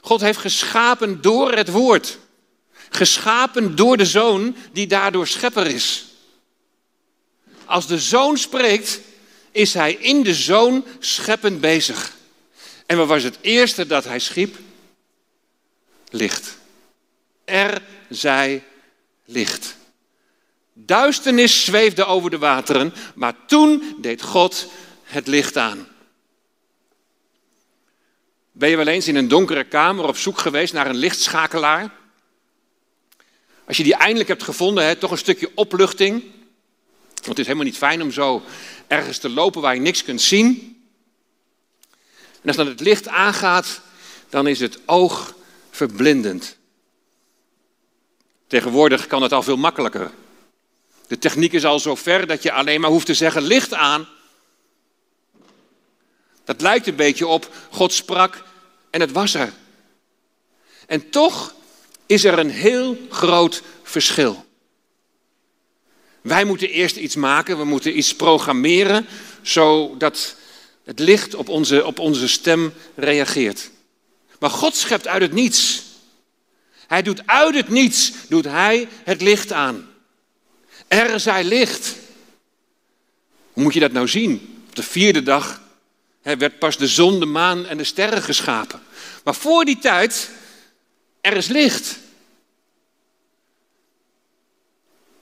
God 0.00 0.20
heeft 0.20 0.38
geschapen 0.38 1.22
door 1.22 1.52
het 1.52 1.70
woord. 1.70 2.18
Geschapen 2.90 3.76
door 3.76 3.96
de 3.96 4.04
zoon 4.04 4.56
die 4.72 4.86
daardoor 4.86 5.26
schepper 5.26 5.66
is. 5.66 6.04
Als 7.66 7.86
de 7.86 7.98
zoon 7.98 8.38
spreekt, 8.38 9.00
is 9.50 9.74
hij 9.74 9.92
in 9.92 10.22
de 10.22 10.34
zoon 10.34 10.84
scheppend 10.98 11.60
bezig. 11.60 12.12
En 12.86 12.96
wat 12.96 13.06
was 13.06 13.22
het 13.22 13.38
eerste 13.40 13.86
dat 13.86 14.04
hij 14.04 14.18
schiep? 14.18 14.56
Licht. 16.10 16.56
Er 17.44 17.82
zij 18.08 18.62
licht. 19.24 19.76
Duisternis 20.72 21.64
zweefde 21.64 22.04
over 22.04 22.30
de 22.30 22.38
wateren, 22.38 22.94
maar 23.14 23.34
toen 23.46 23.96
deed 24.00 24.22
God 24.22 24.66
het 25.02 25.26
licht 25.26 25.56
aan. 25.56 25.88
Ben 28.52 28.68
je 28.68 28.76
wel 28.76 28.86
eens 28.86 29.08
in 29.08 29.16
een 29.16 29.28
donkere 29.28 29.64
kamer 29.64 30.04
op 30.04 30.16
zoek 30.16 30.38
geweest 30.38 30.72
naar 30.72 30.86
een 30.86 30.96
lichtschakelaar? 30.96 31.90
Als 33.66 33.76
je 33.76 33.82
die 33.82 33.94
eindelijk 33.94 34.28
hebt 34.28 34.42
gevonden, 34.42 34.98
toch 34.98 35.10
een 35.10 35.18
stukje 35.18 35.50
opluchting. 35.54 36.24
Want 37.16 37.26
het 37.26 37.38
is 37.38 37.46
helemaal 37.46 37.64
niet 37.64 37.76
fijn 37.76 38.02
om 38.02 38.12
zo 38.12 38.42
ergens 38.86 39.18
te 39.18 39.28
lopen 39.28 39.60
waar 39.60 39.74
je 39.74 39.80
niks 39.80 40.04
kunt 40.04 40.20
zien. 40.20 40.76
En 42.40 42.48
als 42.48 42.56
dan 42.56 42.66
het 42.66 42.80
licht 42.80 43.08
aangaat, 43.08 43.80
dan 44.28 44.46
is 44.46 44.60
het 44.60 44.78
oog 44.86 45.34
verblindend. 45.70 46.56
Tegenwoordig 48.46 49.06
kan 49.06 49.22
het 49.22 49.32
al 49.32 49.42
veel 49.42 49.56
makkelijker. 49.56 50.10
De 51.06 51.18
techniek 51.18 51.52
is 51.52 51.64
al 51.64 51.80
zo 51.80 51.94
ver 51.94 52.26
dat 52.26 52.42
je 52.42 52.52
alleen 52.52 52.80
maar 52.80 52.90
hoeft 52.90 53.06
te 53.06 53.14
zeggen 53.14 53.42
licht 53.42 53.74
aan. 53.74 54.08
Dat 56.44 56.60
lijkt 56.60 56.86
een 56.86 56.96
beetje 56.96 57.26
op 57.26 57.54
God 57.70 57.92
sprak 57.92 58.44
en 58.90 59.00
het 59.00 59.12
was 59.12 59.34
er. 59.34 59.52
En 60.86 61.10
toch 61.10 61.54
is 62.06 62.24
er 62.24 62.38
een 62.38 62.50
heel 62.50 62.98
groot 63.10 63.62
verschil. 63.82 64.45
Wij 66.26 66.44
moeten 66.44 66.70
eerst 66.70 66.96
iets 66.96 67.16
maken, 67.16 67.58
we 67.58 67.64
moeten 67.64 67.98
iets 67.98 68.14
programmeren, 68.14 69.06
zodat 69.42 70.36
het 70.84 70.98
licht 70.98 71.34
op 71.34 71.48
onze, 71.48 71.84
op 71.84 71.98
onze 71.98 72.28
stem 72.28 72.72
reageert. 72.94 73.70
Maar 74.38 74.50
God 74.50 74.76
schept 74.76 75.06
uit 75.06 75.22
het 75.22 75.32
niets. 75.32 75.82
Hij 76.86 77.02
doet 77.02 77.26
uit 77.26 77.54
het 77.54 77.68
niets, 77.68 78.12
doet 78.28 78.44
hij 78.44 78.88
het 79.04 79.22
licht 79.22 79.52
aan. 79.52 79.88
Er 80.88 81.20
zij 81.20 81.44
licht. 81.44 81.94
Hoe 83.52 83.62
moet 83.62 83.74
je 83.74 83.80
dat 83.80 83.92
nou 83.92 84.08
zien? 84.08 84.62
Op 84.68 84.76
de 84.76 84.82
vierde 84.82 85.22
dag 85.22 85.60
werd 86.22 86.58
pas 86.58 86.76
de 86.76 86.88
zon, 86.88 87.20
de 87.20 87.26
maan 87.26 87.66
en 87.66 87.76
de 87.76 87.84
sterren 87.84 88.22
geschapen. 88.22 88.82
Maar 89.24 89.34
voor 89.34 89.64
die 89.64 89.78
tijd, 89.78 90.30
er 91.20 91.36
is 91.36 91.46
licht. 91.46 91.98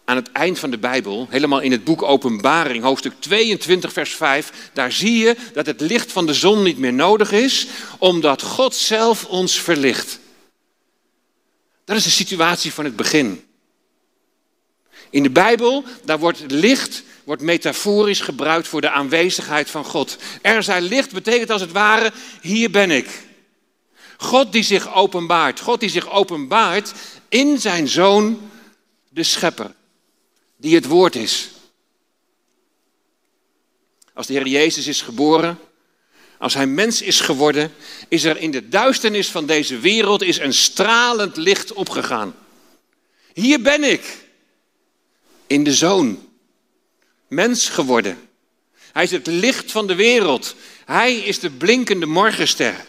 Aan 0.04 0.16
het 0.16 0.32
eind 0.32 0.58
van 0.58 0.70
de 0.70 0.78
Bijbel, 0.78 1.26
helemaal 1.30 1.60
in 1.60 1.72
het 1.72 1.84
boek 1.84 2.02
Openbaring, 2.02 2.82
hoofdstuk 2.82 3.12
22, 3.18 3.92
vers 3.92 4.14
5, 4.14 4.70
daar 4.72 4.92
zie 4.92 5.18
je 5.18 5.36
dat 5.52 5.66
het 5.66 5.80
licht 5.80 6.12
van 6.12 6.26
de 6.26 6.34
zon 6.34 6.62
niet 6.62 6.78
meer 6.78 6.92
nodig 6.92 7.32
is, 7.32 7.66
omdat 7.98 8.42
God 8.42 8.74
zelf 8.74 9.24
ons 9.24 9.60
verlicht. 9.60 10.18
Dat 11.84 11.96
is 11.96 12.04
de 12.04 12.10
situatie 12.10 12.72
van 12.72 12.84
het 12.84 12.96
begin. 12.96 13.44
In 15.10 15.22
de 15.22 15.30
Bijbel, 15.30 15.84
daar 16.04 16.18
wordt 16.18 16.44
licht 16.46 17.02
wordt 17.24 17.42
metaforisch 17.42 18.20
gebruikt 18.20 18.68
voor 18.68 18.80
de 18.80 18.90
aanwezigheid 18.90 19.70
van 19.70 19.84
God. 19.84 20.16
Er 20.42 20.62
zij 20.62 20.80
licht 20.80 21.12
betekent 21.12 21.50
als 21.50 21.60
het 21.60 21.72
ware, 21.72 22.12
hier 22.40 22.70
ben 22.70 22.90
ik. 22.90 23.08
God 24.16 24.52
die 24.52 24.62
zich 24.62 24.94
openbaart. 24.94 25.60
God 25.60 25.80
die 25.80 25.88
zich 25.88 26.10
openbaart 26.10 26.92
in 27.28 27.58
zijn 27.60 27.88
zoon, 27.88 28.50
de 29.08 29.22
schepper, 29.22 29.74
die 30.56 30.74
het 30.74 30.86
woord 30.86 31.16
is. 31.16 31.50
Als 34.12 34.26
de 34.26 34.32
Heer 34.32 34.46
Jezus 34.46 34.86
is 34.86 35.02
geboren, 35.02 35.58
als 36.38 36.54
hij 36.54 36.66
mens 36.66 37.02
is 37.02 37.20
geworden, 37.20 37.72
is 38.08 38.24
er 38.24 38.36
in 38.36 38.50
de 38.50 38.68
duisternis 38.68 39.28
van 39.28 39.46
deze 39.46 39.78
wereld 39.78 40.22
is 40.22 40.38
een 40.38 40.54
stralend 40.54 41.36
licht 41.36 41.72
opgegaan. 41.72 42.34
Hier 43.32 43.62
ben 43.62 43.84
ik 43.84 44.28
in 45.46 45.64
de 45.64 45.74
zoon. 45.74 46.28
Mens 47.28 47.68
geworden. 47.68 48.28
Hij 48.92 49.02
is 49.02 49.10
het 49.10 49.26
licht 49.26 49.70
van 49.70 49.86
de 49.86 49.94
wereld. 49.94 50.54
Hij 50.84 51.16
is 51.16 51.38
de 51.38 51.50
blinkende 51.50 52.06
morgenster. 52.06 52.86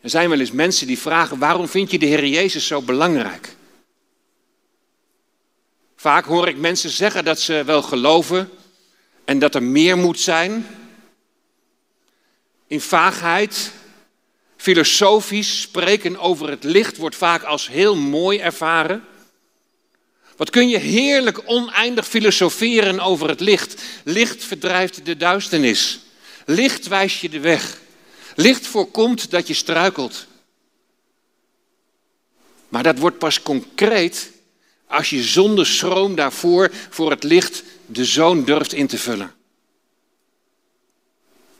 Er 0.00 0.10
zijn 0.10 0.28
wel 0.28 0.40
eens 0.40 0.50
mensen 0.50 0.86
die 0.86 0.98
vragen: 0.98 1.38
waarom 1.38 1.68
vind 1.68 1.90
je 1.90 1.98
de 1.98 2.06
Heer 2.06 2.26
Jezus 2.26 2.66
zo 2.66 2.82
belangrijk? 2.82 3.56
Vaak 6.02 6.24
hoor 6.24 6.48
ik 6.48 6.56
mensen 6.56 6.90
zeggen 6.90 7.24
dat 7.24 7.40
ze 7.40 7.62
wel 7.64 7.82
geloven 7.82 8.50
en 9.24 9.38
dat 9.38 9.54
er 9.54 9.62
meer 9.62 9.98
moet 9.98 10.20
zijn. 10.20 10.66
In 12.66 12.80
vaagheid, 12.80 13.72
filosofisch 14.56 15.60
spreken 15.60 16.18
over 16.18 16.48
het 16.48 16.64
licht 16.64 16.96
wordt 16.96 17.16
vaak 17.16 17.42
als 17.42 17.68
heel 17.68 17.96
mooi 17.96 18.38
ervaren. 18.38 19.04
Wat 20.36 20.50
kun 20.50 20.68
je 20.68 20.78
heerlijk 20.78 21.42
oneindig 21.44 22.08
filosoferen 22.08 23.00
over 23.00 23.28
het 23.28 23.40
licht. 23.40 23.82
Licht 24.04 24.44
verdrijft 24.44 25.04
de 25.04 25.16
duisternis. 25.16 26.00
Licht 26.46 26.86
wijst 26.86 27.20
je 27.20 27.28
de 27.28 27.40
weg. 27.40 27.78
Licht 28.34 28.66
voorkomt 28.66 29.30
dat 29.30 29.46
je 29.46 29.54
struikelt. 29.54 30.26
Maar 32.68 32.82
dat 32.82 32.98
wordt 32.98 33.18
pas 33.18 33.42
concreet 33.42 34.31
als 34.92 35.10
je 35.10 35.22
zonder 35.22 35.66
schroom 35.66 36.14
daarvoor 36.14 36.70
voor 36.90 37.10
het 37.10 37.22
licht 37.22 37.62
de 37.86 38.04
zoon 38.04 38.44
durft 38.44 38.72
in 38.72 38.86
te 38.86 38.98
vullen. 38.98 39.34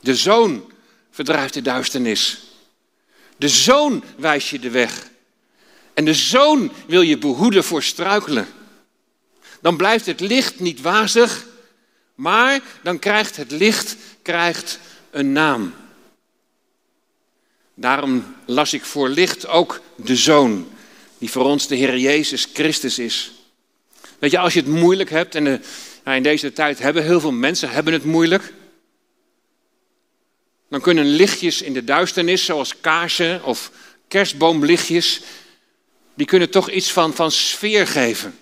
De 0.01 0.17
zoon 0.17 0.73
verdrijft 1.11 1.55
de 1.55 1.63
duisternis. 1.63 2.43
De 3.37 3.49
zoon 3.49 4.05
wijst 4.17 4.49
je 4.49 4.59
de 4.59 4.71
weg. 4.71 5.11
En 5.95 6.05
de 6.05 6.15
zoon 6.15 6.73
wil 6.87 7.03
je 7.03 7.19
behoeden 7.19 7.65
voor 7.65 7.83
struikelen 7.83 8.49
dan 9.63 9.77
blijft 9.77 10.07
het 10.07 10.21
licht 10.21 10.61
niet 10.61 10.81
wazig, 10.81 11.47
maar 12.15 12.61
dan 12.83 12.99
krijgt 12.99 13.37
het 13.37 13.51
licht 13.51 13.97
krijgt 14.23 14.79
een 15.11 15.33
naam. 15.33 15.75
Daarom 17.75 18.35
las 18.45 18.73
ik 18.73 18.85
voor 18.85 19.09
licht 19.09 19.47
ook 19.47 19.81
de 19.97 20.17
Zoon, 20.17 20.69
die 21.23 21.31
voor 21.31 21.45
ons 21.45 21.67
de 21.67 21.75
Heer 21.75 21.99
Jezus 21.99 22.49
Christus 22.53 22.99
is. 22.99 23.33
Weet 24.19 24.31
je, 24.31 24.39
als 24.39 24.53
je 24.53 24.61
het 24.61 24.69
moeilijk 24.69 25.11
hebt, 25.11 25.35
en 25.35 25.43
nou 26.05 26.17
in 26.17 26.23
deze 26.23 26.53
tijd 26.53 26.79
hebben 26.79 27.05
heel 27.05 27.21
veel 27.21 27.33
mensen 27.33 27.71
hebben 27.71 27.93
het 27.93 28.05
moeilijk, 28.05 28.53
dan 30.69 30.81
kunnen 30.81 31.07
lichtjes 31.07 31.63
in 31.63 31.73
de 31.73 31.85
duisternis, 31.85 32.45
zoals 32.45 32.81
kaarsen 32.81 33.45
of 33.45 33.71
kerstboomlichtjes, 34.09 35.21
die 36.15 36.27
kunnen 36.27 36.51
toch 36.51 36.71
iets 36.71 36.93
van, 36.93 37.15
van 37.15 37.31
sfeer 37.31 37.87
geven. 37.87 38.39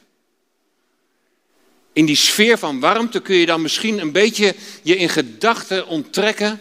In 1.92 2.06
die 2.06 2.16
sfeer 2.16 2.58
van 2.58 2.80
warmte 2.80 3.20
kun 3.20 3.36
je 3.36 3.46
dan 3.46 3.62
misschien 3.62 3.98
een 3.98 4.12
beetje 4.12 4.54
je 4.82 4.96
in 4.96 5.08
gedachten 5.08 5.86
onttrekken 5.86 6.60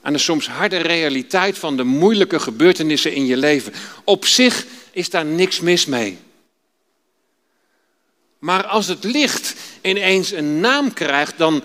aan 0.00 0.12
de 0.12 0.18
soms 0.18 0.48
harde 0.48 0.76
realiteit 0.76 1.58
van 1.58 1.76
de 1.76 1.84
moeilijke 1.84 2.40
gebeurtenissen 2.40 3.12
in 3.12 3.26
je 3.26 3.36
leven. 3.36 3.72
Op 4.04 4.26
zich 4.26 4.66
is 4.90 5.10
daar 5.10 5.24
niks 5.24 5.60
mis 5.60 5.86
mee. 5.86 6.18
Maar 8.38 8.66
als 8.66 8.86
het 8.86 9.04
licht 9.04 9.54
ineens 9.80 10.32
een 10.32 10.60
naam 10.60 10.92
krijgt, 10.92 11.38
dan, 11.38 11.62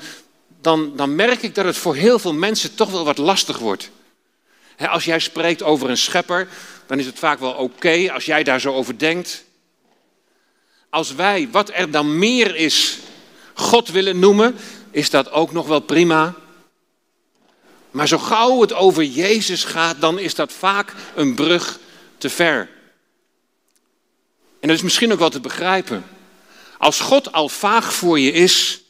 dan, 0.62 0.96
dan 0.96 1.15
merk 1.15 1.42
ik 1.42 1.56
dat 1.56 1.65
het 1.65 1.77
voor 1.77 1.96
heel 1.96 2.20
veel 2.20 2.34
mensen 2.34 2.75
toch 2.75 2.92
wel 2.92 3.06
wat 3.06 3.18
lastig 3.18 3.58
wordt. 3.58 3.89
als 4.77 5.06
jij 5.06 5.20
spreekt 5.20 5.63
over 5.63 5.89
een 5.89 5.98
schepper, 5.98 6.48
dan 6.86 7.00
is 7.00 7.06
het 7.06 7.20
vaak 7.20 7.39
wel 7.39 7.53
oké 7.53 8.12
als 8.13 8.25
jij 8.25 8.44
daar 8.44 8.62
zo 8.62 8.74
over 8.74 8.98
denkt. 9.00 9.44
Als 10.89 11.15
wij, 11.15 11.50
wat 11.51 11.70
er 11.74 11.92
dan 11.92 12.18
meer 12.18 12.56
is, 12.56 12.98
God 13.53 13.89
willen 13.89 14.20
noemen, 14.20 14.56
is 14.92 15.10
dat 15.10 15.32
ook 15.32 15.51
nog 15.51 15.68
wel 15.68 15.80
prima. 15.80 16.36
Maar 17.92 18.08
zo 18.08 18.18
gauw 18.18 18.62
het 18.62 18.74
over 18.74 19.03
Jezus 19.03 19.63
gaat, 19.63 20.01
dan 20.01 20.20
is 20.20 20.36
dat 20.36 20.51
vaak 20.51 20.94
een 21.15 21.36
brug 21.36 21.80
te 22.18 22.30
ver. 22.30 22.70
En 24.63 24.70
dat 24.70 24.77
is 24.77 24.84
misschien 24.84 25.12
ook 25.12 25.20
wel 25.20 25.29
te 25.29 25.39
begrijpen. 25.39 26.05
Als 26.77 27.00
God 27.00 27.32
al 27.32 27.50
vaag 27.50 27.93
voor 27.93 28.20
je 28.20 28.32
is, 28.32 28.82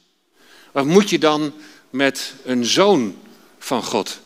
wat 0.71 0.85
moet 0.85 1.09
je 1.09 1.19
dan 1.19 1.53
met 1.89 2.33
een 2.43 2.65
zoon 2.65 3.17
van 3.59 3.83
God? 3.83 4.19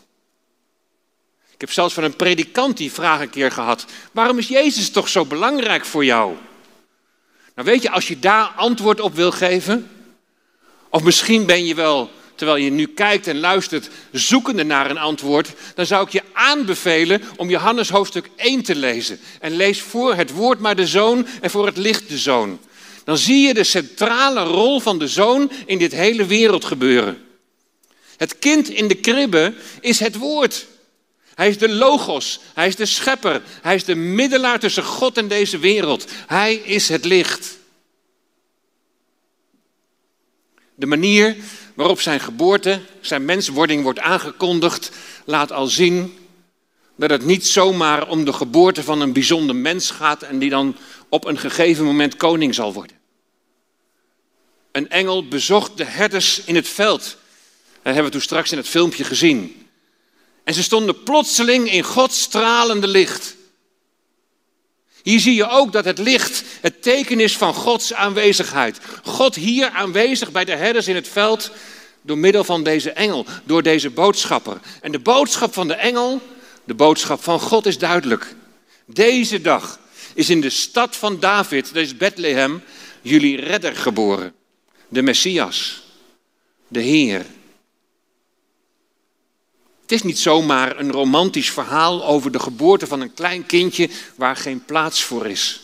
Ik 1.50 1.60
heb 1.60 1.72
zelfs 1.72 1.94
van 1.94 2.04
een 2.04 2.16
predikant 2.16 2.76
die 2.76 2.92
vraag 2.92 3.20
een 3.20 3.30
keer 3.30 3.50
gehad: 3.50 3.84
waarom 4.12 4.38
is 4.38 4.48
Jezus 4.48 4.90
toch 4.90 5.08
zo 5.08 5.24
belangrijk 5.24 5.84
voor 5.84 6.04
jou? 6.04 6.36
Nou 7.54 7.68
weet 7.68 7.82
je, 7.82 7.90
als 7.90 8.08
je 8.08 8.18
daar 8.18 8.52
antwoord 8.56 9.00
op 9.00 9.14
wil 9.14 9.30
geven, 9.30 9.90
of 10.88 11.02
misschien 11.02 11.46
ben 11.46 11.64
je 11.64 11.74
wel, 11.74 12.10
terwijl 12.38 12.64
je 12.64 12.70
nu 12.70 12.86
kijkt 12.86 13.26
en 13.26 13.40
luistert, 13.40 13.88
zoekende 14.12 14.64
naar 14.64 14.90
een 14.90 14.98
antwoord, 14.98 15.52
dan 15.74 15.86
zou 15.86 16.04
ik 16.06 16.12
je 16.12 16.22
aanbevelen 16.32 17.22
om 17.36 17.50
Johannes 17.50 17.88
hoofdstuk 17.88 18.28
1 18.36 18.62
te 18.62 18.74
lezen. 18.74 19.20
En 19.40 19.56
lees 19.56 19.80
voor 19.80 20.14
het 20.14 20.30
woord 20.30 20.58
maar 20.58 20.76
de 20.76 20.86
zoon 20.86 21.26
en 21.40 21.50
voor 21.50 21.66
het 21.66 21.76
licht 21.76 22.08
de 22.08 22.18
zoon. 22.18 22.60
Dan 23.04 23.18
zie 23.18 23.46
je 23.46 23.54
de 23.54 23.64
centrale 23.64 24.42
rol 24.42 24.80
van 24.80 24.98
de 24.98 25.08
zoon 25.08 25.50
in 25.66 25.78
dit 25.78 25.92
hele 25.92 26.26
wereld 26.26 26.64
gebeuren. 26.64 27.18
Het 28.16 28.38
kind 28.38 28.68
in 28.68 28.88
de 28.88 28.94
kribbe 28.94 29.54
is 29.80 29.98
het 29.98 30.16
woord. 30.16 30.66
Hij 31.34 31.48
is 31.48 31.58
de 31.58 31.68
logos, 31.68 32.40
hij 32.54 32.66
is 32.66 32.76
de 32.76 32.86
schepper, 32.86 33.42
hij 33.62 33.74
is 33.74 33.84
de 33.84 33.94
middelaar 33.94 34.58
tussen 34.58 34.82
God 34.82 35.16
en 35.16 35.28
deze 35.28 35.58
wereld. 35.58 36.06
Hij 36.26 36.54
is 36.54 36.88
het 36.88 37.04
licht. 37.04 37.58
De 40.74 40.86
manier 40.86 41.36
waarop 41.78 42.00
zijn 42.00 42.20
geboorte, 42.20 42.80
zijn 43.00 43.24
menswording 43.24 43.82
wordt 43.82 43.98
aangekondigd, 43.98 44.90
laat 45.24 45.52
al 45.52 45.66
zien 45.66 46.18
dat 46.96 47.10
het 47.10 47.24
niet 47.24 47.46
zomaar 47.46 48.08
om 48.08 48.24
de 48.24 48.32
geboorte 48.32 48.82
van 48.82 49.00
een 49.00 49.12
bijzonder 49.12 49.56
mens 49.56 49.90
gaat 49.90 50.22
en 50.22 50.38
die 50.38 50.50
dan 50.50 50.76
op 51.08 51.24
een 51.24 51.38
gegeven 51.38 51.84
moment 51.84 52.16
koning 52.16 52.54
zal 52.54 52.72
worden. 52.72 52.96
Een 54.72 54.90
engel 54.90 55.28
bezocht 55.28 55.76
de 55.76 55.84
herders 55.84 56.44
in 56.44 56.54
het 56.54 56.68
veld. 56.68 57.02
Dat 57.02 57.94
hebben 57.94 58.04
we 58.04 58.10
toen 58.10 58.20
straks 58.20 58.52
in 58.52 58.58
het 58.58 58.68
filmpje 58.68 59.04
gezien. 59.04 59.66
En 60.44 60.54
ze 60.54 60.62
stonden 60.62 61.02
plotseling 61.02 61.72
in 61.72 61.82
Gods 61.82 62.20
stralende 62.20 62.88
licht. 62.88 63.36
Hier 65.08 65.20
zie 65.20 65.34
je 65.34 65.48
ook 65.48 65.72
dat 65.72 65.84
het 65.84 65.98
licht 65.98 66.42
het 66.60 66.82
teken 66.82 67.20
is 67.20 67.36
van 67.36 67.54
Gods 67.54 67.94
aanwezigheid. 67.94 68.78
God 69.02 69.34
hier 69.34 69.68
aanwezig 69.68 70.32
bij 70.32 70.44
de 70.44 70.54
herders 70.54 70.88
in 70.88 70.94
het 70.94 71.08
veld 71.08 71.50
door 72.02 72.18
middel 72.18 72.44
van 72.44 72.62
deze 72.62 72.90
engel, 72.90 73.26
door 73.44 73.62
deze 73.62 73.90
boodschapper. 73.90 74.60
En 74.80 74.92
de 74.92 74.98
boodschap 74.98 75.54
van 75.54 75.68
de 75.68 75.74
engel, 75.74 76.20
de 76.64 76.74
boodschap 76.74 77.22
van 77.22 77.40
God 77.40 77.66
is 77.66 77.78
duidelijk. 77.78 78.34
Deze 78.86 79.40
dag 79.40 79.78
is 80.14 80.30
in 80.30 80.40
de 80.40 80.50
stad 80.50 80.96
van 80.96 81.20
David, 81.20 81.74
dat 81.74 81.82
is 81.82 81.96
Bethlehem, 81.96 82.62
jullie 83.02 83.40
redder 83.40 83.76
geboren. 83.76 84.34
De 84.88 85.02
Messias, 85.02 85.82
de 86.68 86.80
Heer. 86.80 87.26
Het 89.88 89.96
is 89.96 90.02
niet 90.02 90.18
zomaar 90.18 90.78
een 90.78 90.92
romantisch 90.92 91.50
verhaal 91.50 92.04
over 92.04 92.32
de 92.32 92.38
geboorte 92.38 92.86
van 92.86 93.00
een 93.00 93.14
klein 93.14 93.46
kindje 93.46 93.88
waar 94.16 94.36
geen 94.36 94.64
plaats 94.64 95.02
voor 95.02 95.26
is. 95.26 95.60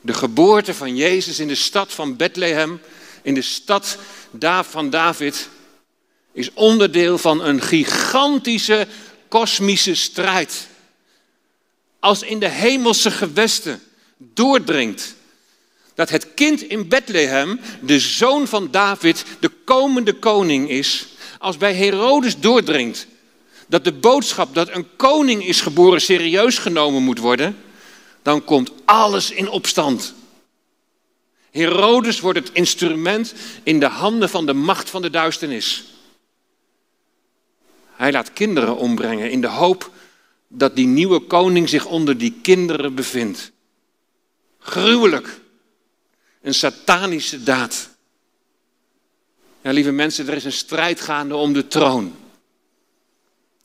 De 0.00 0.14
geboorte 0.14 0.74
van 0.74 0.96
Jezus 0.96 1.38
in 1.38 1.48
de 1.48 1.54
stad 1.54 1.92
van 1.92 2.16
Bethlehem, 2.16 2.80
in 3.22 3.34
de 3.34 3.42
stad 3.42 3.98
van 4.62 4.90
David, 4.90 5.48
is 6.32 6.52
onderdeel 6.52 7.18
van 7.18 7.44
een 7.44 7.62
gigantische 7.62 8.86
kosmische 9.28 9.94
strijd. 9.94 10.68
Als 12.00 12.22
in 12.22 12.38
de 12.38 12.48
hemelse 12.48 13.10
gewesten 13.10 13.82
doordringt 14.16 15.14
dat 15.94 16.08
het 16.08 16.34
kind 16.34 16.62
in 16.62 16.88
Bethlehem, 16.88 17.60
de 17.80 18.00
zoon 18.00 18.46
van 18.46 18.70
David, 18.70 19.24
de 19.40 19.50
komende 19.64 20.12
koning 20.12 20.70
is, 20.70 21.06
als 21.38 21.56
bij 21.56 21.74
Herodes 21.74 22.40
doordringt 22.40 23.06
dat 23.68 23.84
de 23.84 23.92
boodschap 23.92 24.54
dat 24.54 24.68
een 24.68 24.86
koning 24.96 25.46
is 25.46 25.60
geboren 25.60 26.00
serieus 26.00 26.58
genomen 26.58 27.02
moet 27.02 27.18
worden, 27.18 27.56
dan 28.22 28.44
komt 28.44 28.72
alles 28.84 29.30
in 29.30 29.48
opstand. 29.48 30.14
Herodes 31.50 32.20
wordt 32.20 32.38
het 32.38 32.50
instrument 32.52 33.34
in 33.62 33.80
de 33.80 33.86
handen 33.86 34.28
van 34.28 34.46
de 34.46 34.52
macht 34.52 34.90
van 34.90 35.02
de 35.02 35.10
duisternis. 35.10 35.84
Hij 37.92 38.12
laat 38.12 38.32
kinderen 38.32 38.76
ombrengen 38.76 39.30
in 39.30 39.40
de 39.40 39.48
hoop 39.48 39.90
dat 40.48 40.76
die 40.76 40.86
nieuwe 40.86 41.20
koning 41.20 41.68
zich 41.68 41.86
onder 41.86 42.18
die 42.18 42.38
kinderen 42.42 42.94
bevindt. 42.94 43.52
Gruwelijk. 44.58 45.40
Een 46.42 46.54
satanische 46.54 47.42
daad. 47.42 47.96
Lieve 49.74 49.92
mensen, 49.92 50.28
er 50.28 50.36
is 50.36 50.44
een 50.44 50.52
strijd 50.52 51.00
gaande 51.00 51.36
om 51.36 51.52
de 51.52 51.66
troon. 51.66 52.16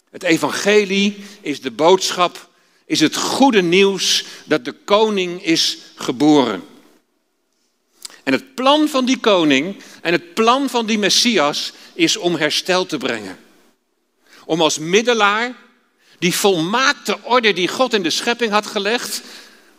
Het 0.09 0.23
evangelie 0.23 1.23
is 1.41 1.61
de 1.61 1.71
boodschap, 1.71 2.49
is 2.85 2.99
het 2.99 3.15
goede 3.15 3.61
nieuws 3.61 4.25
dat 4.45 4.65
de 4.65 4.71
koning 4.71 5.43
is 5.43 5.77
geboren. 5.95 6.63
En 8.23 8.33
het 8.33 8.55
plan 8.55 8.87
van 8.87 9.05
die 9.05 9.19
koning 9.19 9.83
en 10.01 10.11
het 10.11 10.33
plan 10.33 10.69
van 10.69 10.85
die 10.85 10.97
Messias 10.97 11.71
is 11.93 12.17
om 12.17 12.35
herstel 12.35 12.85
te 12.85 12.97
brengen. 12.97 13.39
Om 14.45 14.61
als 14.61 14.77
middelaar 14.77 15.55
die 16.19 16.35
volmaakte 16.35 17.19
orde 17.23 17.53
die 17.53 17.67
God 17.67 17.93
in 17.93 18.03
de 18.03 18.09
schepping 18.09 18.51
had 18.51 18.65
gelegd, 18.65 19.21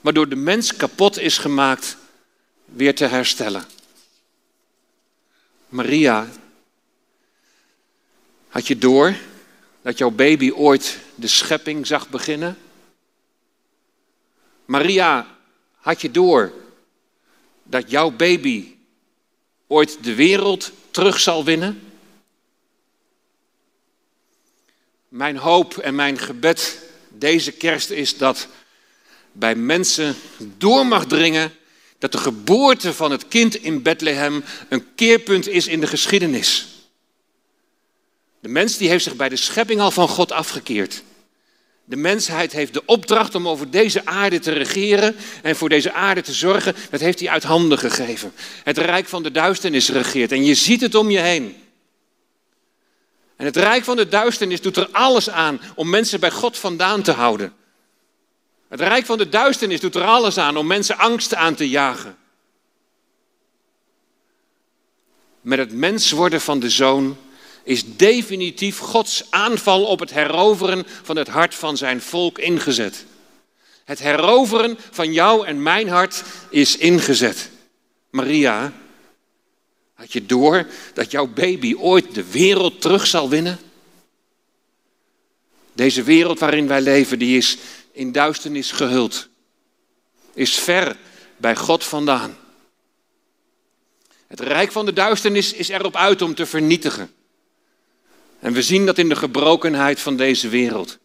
waardoor 0.00 0.28
de 0.28 0.36
mens 0.36 0.76
kapot 0.76 1.18
is 1.18 1.38
gemaakt, 1.38 1.96
weer 2.64 2.94
te 2.94 3.06
herstellen. 3.06 3.64
Maria, 5.74 6.28
had 8.48 8.66
je 8.66 8.78
door 8.78 9.16
dat 9.82 9.98
jouw 9.98 10.10
baby 10.10 10.50
ooit 10.50 10.98
de 11.14 11.26
schepping 11.26 11.86
zag 11.86 12.08
beginnen? 12.08 12.58
Maria, 14.64 15.36
had 15.76 16.00
je 16.00 16.10
door 16.10 16.52
dat 17.62 17.90
jouw 17.90 18.10
baby 18.10 18.74
ooit 19.66 20.04
de 20.04 20.14
wereld 20.14 20.72
terug 20.90 21.20
zal 21.20 21.44
winnen? 21.44 21.92
Mijn 25.08 25.36
hoop 25.36 25.76
en 25.76 25.94
mijn 25.94 26.18
gebed 26.18 26.82
deze 27.08 27.52
kerst 27.52 27.90
is 27.90 28.18
dat 28.18 28.48
bij 29.32 29.54
mensen 29.54 30.14
door 30.38 30.86
mag 30.86 31.06
dringen 31.06 31.52
dat 32.04 32.12
de 32.12 32.30
geboorte 32.30 32.94
van 32.94 33.10
het 33.10 33.28
kind 33.28 33.54
in 33.54 33.82
Bethlehem 33.82 34.44
een 34.68 34.94
keerpunt 34.94 35.48
is 35.48 35.66
in 35.66 35.80
de 35.80 35.86
geschiedenis. 35.86 36.66
De 38.40 38.48
mens 38.48 38.76
die 38.76 38.88
heeft 38.88 39.04
zich 39.04 39.16
bij 39.16 39.28
de 39.28 39.36
schepping 39.36 39.80
al 39.80 39.90
van 39.90 40.08
God 40.08 40.32
afgekeerd. 40.32 41.02
De 41.84 41.96
mensheid 41.96 42.52
heeft 42.52 42.72
de 42.74 42.82
opdracht 42.86 43.34
om 43.34 43.48
over 43.48 43.70
deze 43.70 44.06
aarde 44.06 44.38
te 44.38 44.52
regeren 44.52 45.16
en 45.42 45.56
voor 45.56 45.68
deze 45.68 45.92
aarde 45.92 46.20
te 46.20 46.32
zorgen. 46.32 46.74
Dat 46.90 47.00
heeft 47.00 47.20
hij 47.20 47.28
uit 47.28 47.42
handen 47.42 47.78
gegeven. 47.78 48.32
Het 48.64 48.78
rijk 48.78 49.08
van 49.08 49.22
de 49.22 49.30
duisternis 49.30 49.88
regeert 49.88 50.32
en 50.32 50.44
je 50.44 50.54
ziet 50.54 50.80
het 50.80 50.94
om 50.94 51.10
je 51.10 51.20
heen. 51.20 51.56
En 53.36 53.44
het 53.44 53.56
rijk 53.56 53.84
van 53.84 53.96
de 53.96 54.08
duisternis 54.08 54.60
doet 54.60 54.76
er 54.76 54.88
alles 54.92 55.30
aan 55.30 55.60
om 55.74 55.90
mensen 55.90 56.20
bij 56.20 56.30
God 56.30 56.58
vandaan 56.58 57.02
te 57.02 57.12
houden. 57.12 57.52
Het 58.68 58.80
rijk 58.80 59.06
van 59.06 59.18
de 59.18 59.28
duisternis 59.28 59.80
doet 59.80 59.94
er 59.94 60.04
alles 60.04 60.38
aan 60.38 60.56
om 60.56 60.66
mensen 60.66 60.98
angst 60.98 61.34
aan 61.34 61.54
te 61.54 61.68
jagen. 61.68 62.16
Met 65.40 65.58
het 65.58 65.72
mens 65.72 66.10
worden 66.10 66.40
van 66.40 66.60
de 66.60 66.70
zoon 66.70 67.16
is 67.62 67.96
definitief 67.96 68.78
Gods 68.78 69.30
aanval 69.30 69.84
op 69.84 70.00
het 70.00 70.10
heroveren 70.10 70.86
van 71.02 71.16
het 71.16 71.28
hart 71.28 71.54
van 71.54 71.76
zijn 71.76 72.00
volk 72.00 72.38
ingezet. 72.38 73.04
Het 73.84 73.98
heroveren 73.98 74.78
van 74.90 75.12
jou 75.12 75.46
en 75.46 75.62
mijn 75.62 75.88
hart 75.88 76.22
is 76.50 76.76
ingezet. 76.76 77.50
Maria, 78.10 78.72
had 79.94 80.12
je 80.12 80.26
door 80.26 80.66
dat 80.94 81.10
jouw 81.10 81.26
baby 81.26 81.74
ooit 81.74 82.14
de 82.14 82.30
wereld 82.30 82.80
terug 82.80 83.06
zal 83.06 83.28
winnen? 83.28 83.58
Deze 85.72 86.02
wereld 86.02 86.38
waarin 86.38 86.66
wij 86.66 86.80
leven, 86.80 87.18
die 87.18 87.36
is 87.36 87.58
in 87.94 88.12
duisternis 88.12 88.72
gehuld. 88.72 89.28
Is 90.32 90.54
ver 90.54 90.96
bij 91.36 91.56
God 91.56 91.84
vandaan. 91.84 92.36
Het 94.26 94.40
rijk 94.40 94.72
van 94.72 94.84
de 94.84 94.92
duisternis 94.92 95.52
is 95.52 95.68
erop 95.68 95.96
uit 95.96 96.22
om 96.22 96.34
te 96.34 96.46
vernietigen. 96.46 97.14
En 98.38 98.52
we 98.52 98.62
zien 98.62 98.86
dat 98.86 98.98
in 98.98 99.08
de 99.08 99.16
gebrokenheid 99.16 100.00
van 100.00 100.16
deze 100.16 100.48
wereld. 100.48 100.98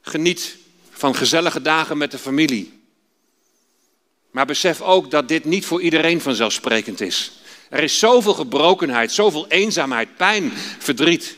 Geniet 0.00 0.56
van 0.90 1.14
gezellige 1.14 1.62
dagen 1.62 1.98
met 1.98 2.10
de 2.10 2.18
familie. 2.18 2.82
Maar 4.30 4.46
besef 4.46 4.80
ook 4.80 5.10
dat 5.10 5.28
dit 5.28 5.44
niet 5.44 5.64
voor 5.64 5.82
iedereen 5.82 6.20
vanzelfsprekend 6.20 7.00
is. 7.00 7.32
Er 7.70 7.82
is 7.82 7.98
zoveel 7.98 8.34
gebrokenheid, 8.34 9.12
zoveel 9.12 9.48
eenzaamheid, 9.48 10.16
pijn, 10.16 10.52
verdriet. 10.78 11.36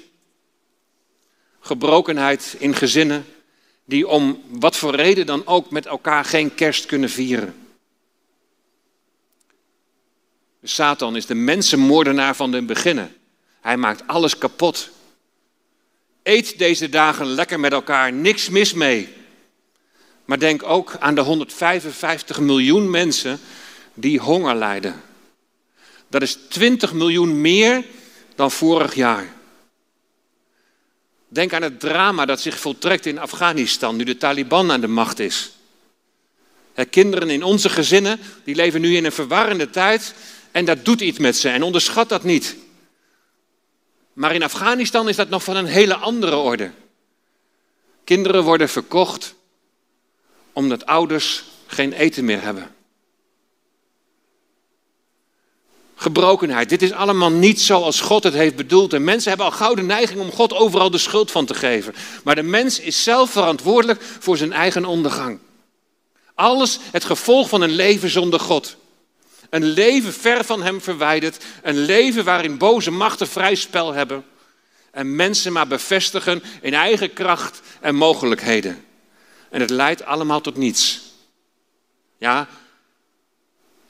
Gebrokenheid 1.60 2.56
in 2.58 2.74
gezinnen 2.74 3.26
die 3.86 4.08
om 4.08 4.42
wat 4.48 4.76
voor 4.76 4.94
reden 4.94 5.26
dan 5.26 5.46
ook 5.46 5.70
met 5.70 5.86
elkaar 5.86 6.24
geen 6.24 6.54
kerst 6.54 6.86
kunnen 6.86 7.10
vieren. 7.10 7.54
Satan 10.62 11.16
is 11.16 11.26
de 11.26 11.34
mensenmoordenaar 11.34 12.36
van 12.36 12.50
de 12.50 12.62
beginnen. 12.62 13.16
Hij 13.60 13.76
maakt 13.76 14.06
alles 14.06 14.38
kapot. 14.38 14.90
Eet 16.22 16.58
deze 16.58 16.88
dagen 16.88 17.26
lekker 17.26 17.60
met 17.60 17.72
elkaar, 17.72 18.12
niks 18.12 18.48
mis 18.48 18.72
mee. 18.72 19.08
Maar 20.24 20.38
denk 20.38 20.62
ook 20.62 20.96
aan 20.98 21.14
de 21.14 21.20
155 21.20 22.40
miljoen 22.40 22.90
mensen 22.90 23.40
die 23.94 24.18
honger 24.18 24.54
lijden. 24.54 25.02
Dat 26.08 26.22
is 26.22 26.38
20 26.48 26.92
miljoen 26.92 27.40
meer 27.40 27.84
dan 28.34 28.50
vorig 28.50 28.94
jaar. 28.94 29.35
Denk 31.28 31.52
aan 31.52 31.62
het 31.62 31.80
drama 31.80 32.24
dat 32.24 32.40
zich 32.40 32.58
voltrekt 32.60 33.06
in 33.06 33.18
Afghanistan 33.18 33.96
nu 33.96 34.04
de 34.04 34.16
Taliban 34.16 34.72
aan 34.72 34.80
de 34.80 34.88
macht 34.88 35.18
is. 35.18 35.50
kinderen 36.90 37.30
in 37.30 37.42
onze 37.42 37.68
gezinnen 37.68 38.20
die 38.44 38.54
leven 38.54 38.80
nu 38.80 38.96
in 38.96 39.04
een 39.04 39.12
verwarrende 39.12 39.70
tijd 39.70 40.14
en 40.52 40.64
dat 40.64 40.84
doet 40.84 41.00
iets 41.00 41.18
met 41.18 41.36
ze 41.36 41.48
en 41.48 41.62
onderschat 41.62 42.08
dat 42.08 42.22
niet. 42.22 42.56
Maar 44.12 44.34
in 44.34 44.42
Afghanistan 44.42 45.08
is 45.08 45.16
dat 45.16 45.28
nog 45.28 45.44
van 45.44 45.56
een 45.56 45.66
hele 45.66 45.94
andere 45.94 46.36
orde. 46.36 46.70
Kinderen 48.04 48.42
worden 48.42 48.68
verkocht 48.68 49.34
omdat 50.52 50.86
ouders 50.86 51.44
geen 51.66 51.92
eten 51.92 52.24
meer 52.24 52.42
hebben. 52.42 52.75
Gebrokenheid. 55.98 56.68
Dit 56.68 56.82
is 56.82 56.92
allemaal 56.92 57.30
niet 57.30 57.60
zoals 57.60 58.00
God 58.00 58.22
het 58.22 58.34
heeft 58.34 58.56
bedoeld. 58.56 58.92
En 58.92 59.04
mensen 59.04 59.28
hebben 59.28 59.46
al 59.46 59.52
gouden 59.52 59.86
neiging 59.86 60.20
om 60.20 60.32
God 60.32 60.52
overal 60.52 60.90
de 60.90 60.98
schuld 60.98 61.30
van 61.30 61.46
te 61.46 61.54
geven. 61.54 61.94
Maar 62.24 62.34
de 62.34 62.42
mens 62.42 62.80
is 62.80 63.02
zelf 63.02 63.30
verantwoordelijk 63.30 64.02
voor 64.18 64.36
zijn 64.36 64.52
eigen 64.52 64.84
ondergang. 64.84 65.38
Alles 66.34 66.78
het 66.90 67.04
gevolg 67.04 67.48
van 67.48 67.60
een 67.60 67.74
leven 67.74 68.10
zonder 68.10 68.40
God. 68.40 68.76
Een 69.50 69.64
leven 69.64 70.12
ver 70.12 70.44
van 70.44 70.62
Hem 70.62 70.80
verwijderd. 70.80 71.44
Een 71.62 71.78
leven 71.78 72.24
waarin 72.24 72.58
boze 72.58 72.90
machten 72.90 73.28
vrij 73.28 73.54
spel 73.54 73.92
hebben. 73.92 74.24
En 74.90 75.16
mensen 75.16 75.52
maar 75.52 75.66
bevestigen 75.66 76.42
in 76.60 76.74
eigen 76.74 77.12
kracht 77.12 77.60
en 77.80 77.94
mogelijkheden. 77.94 78.84
En 79.50 79.60
het 79.60 79.70
leidt 79.70 80.04
allemaal 80.04 80.40
tot 80.40 80.56
niets. 80.56 81.00
Ja, 82.18 82.48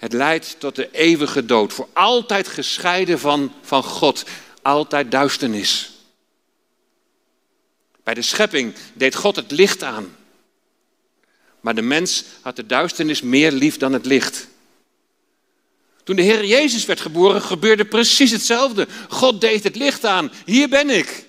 het 0.06 0.14
leidt 0.14 0.56
tot 0.58 0.76
de 0.76 0.90
eeuwige 0.90 1.44
dood. 1.44 1.72
Voor 1.72 1.88
altijd 1.92 2.48
gescheiden 2.48 3.18
van, 3.18 3.52
van 3.62 3.82
God. 3.82 4.24
Altijd 4.62 5.10
duisternis. 5.10 5.90
Bij 8.02 8.14
de 8.14 8.22
schepping 8.22 8.74
deed 8.92 9.14
God 9.14 9.36
het 9.36 9.50
licht 9.50 9.82
aan. 9.82 10.16
Maar 11.60 11.74
de 11.74 11.82
mens 11.82 12.24
had 12.40 12.56
de 12.56 12.66
duisternis 12.66 13.22
meer 13.22 13.52
lief 13.52 13.76
dan 13.76 13.92
het 13.92 14.06
licht. 14.06 14.48
Toen 16.04 16.16
de 16.16 16.22
Heer 16.22 16.44
Jezus 16.44 16.84
werd 16.84 17.00
geboren, 17.00 17.42
gebeurde 17.42 17.84
precies 17.84 18.30
hetzelfde. 18.30 18.86
God 19.08 19.40
deed 19.40 19.64
het 19.64 19.76
licht 19.76 20.04
aan. 20.04 20.32
Hier 20.44 20.68
ben 20.68 20.90
ik. 20.90 21.26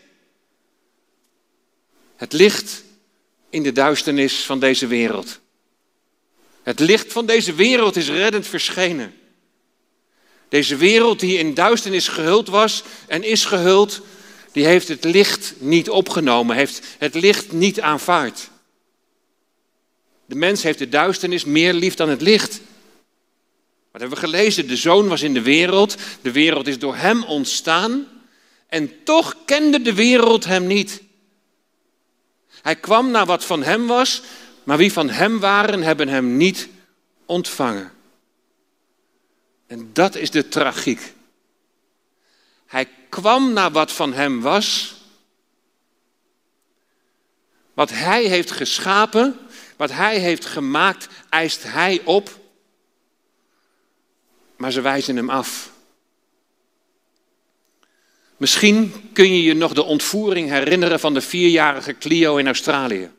Het 2.16 2.34
licht 2.34 2.84
in 3.50 3.64
de 3.64 3.72
duisternis 3.72 4.44
van 4.44 4.60
deze 4.60 4.88
wereld. 4.88 5.40
Het 6.68 6.80
licht 6.80 7.12
van 7.12 7.26
deze 7.26 7.54
wereld 7.54 7.96
is 7.96 8.10
reddend 8.10 8.48
verschenen. 8.48 9.14
Deze 10.50 10.76
wereld 10.76 11.20
die 11.20 11.38
in 11.38 11.54
duisternis 11.54 12.08
gehuld 12.08 12.48
was 12.48 12.84
en 13.08 13.24
is 13.24 13.46
gehuld, 13.46 14.02
die 14.52 14.66
heeft 14.66 14.88
het 14.88 15.04
licht 15.04 15.54
niet 15.58 15.90
opgenomen, 15.90 16.56
heeft 16.56 16.82
het 16.98 17.14
licht 17.14 17.52
niet 17.52 17.82
aanvaard. 17.82 18.50
De 20.26 20.36
mens 20.36 20.64
heeft 20.64 20.80
de 20.80 20.90
duisternis 20.90 21.46
meer 21.46 21.74
lief 21.74 21.96
dan 21.96 22.10
het 22.10 22.22
licht. 22.22 22.62
Wat 23.92 24.02
hebben 24.02 24.20
we 24.20 24.26
gelezen? 24.26 24.68
De 24.68 24.76
zoon 24.76 25.08
was 25.08 25.22
in 25.22 25.34
de 25.34 25.42
wereld, 25.42 25.96
de 26.22 26.32
wereld 26.32 26.68
is 26.68 26.80
door 26.80 26.96
hem 26.96 27.24
ontstaan 27.24 28.08
en 28.68 29.04
toch 29.04 29.36
kende 29.46 29.82
de 29.82 29.94
wereld 29.94 30.46
hem 30.46 30.68
niet. 30.68 31.02
Hij 32.62 32.76
kwam 32.76 33.12
naar 33.12 33.26
wat 33.26 33.46
van 33.46 33.64
hem 33.64 33.88
was, 33.88 34.22
maar 34.68 34.78
wie 34.78 34.94
van 34.94 35.10
hem 35.10 35.40
waren, 35.40 35.82
hebben 35.82 36.08
hem 36.08 36.38
niet 36.38 36.70
ontvangen. 37.26 37.92
En 39.68 39.90
dat 39.94 40.16
is 40.16 40.32
de 40.32 40.48
tragiek. 40.48 41.14
Hij 42.66 42.88
kwam 43.10 43.54
naar 43.54 43.72
wat 43.72 43.92
van 43.92 44.14
hem 44.14 44.42
was. 44.42 44.96
Wat 47.74 47.90
hij 47.90 48.24
heeft 48.24 48.52
geschapen, 48.52 49.40
wat 49.76 49.92
hij 49.92 50.20
heeft 50.20 50.46
gemaakt, 50.46 51.08
eist 51.30 51.64
hij 51.64 52.02
op. 52.04 52.40
Maar 54.56 54.72
ze 54.72 54.82
wijzen 54.82 55.16
hem 55.16 55.30
af. 55.30 55.72
Misschien 58.38 59.10
kun 59.14 59.36
je 59.36 59.44
je 59.44 59.54
nog 59.54 59.74
de 59.74 59.84
ontvoering 59.84 60.50
herinneren 60.50 61.00
van 61.00 61.14
de 61.14 61.22
vierjarige 61.22 61.98
Clio 61.98 62.38
in 62.38 62.48
Australië. 62.48 63.16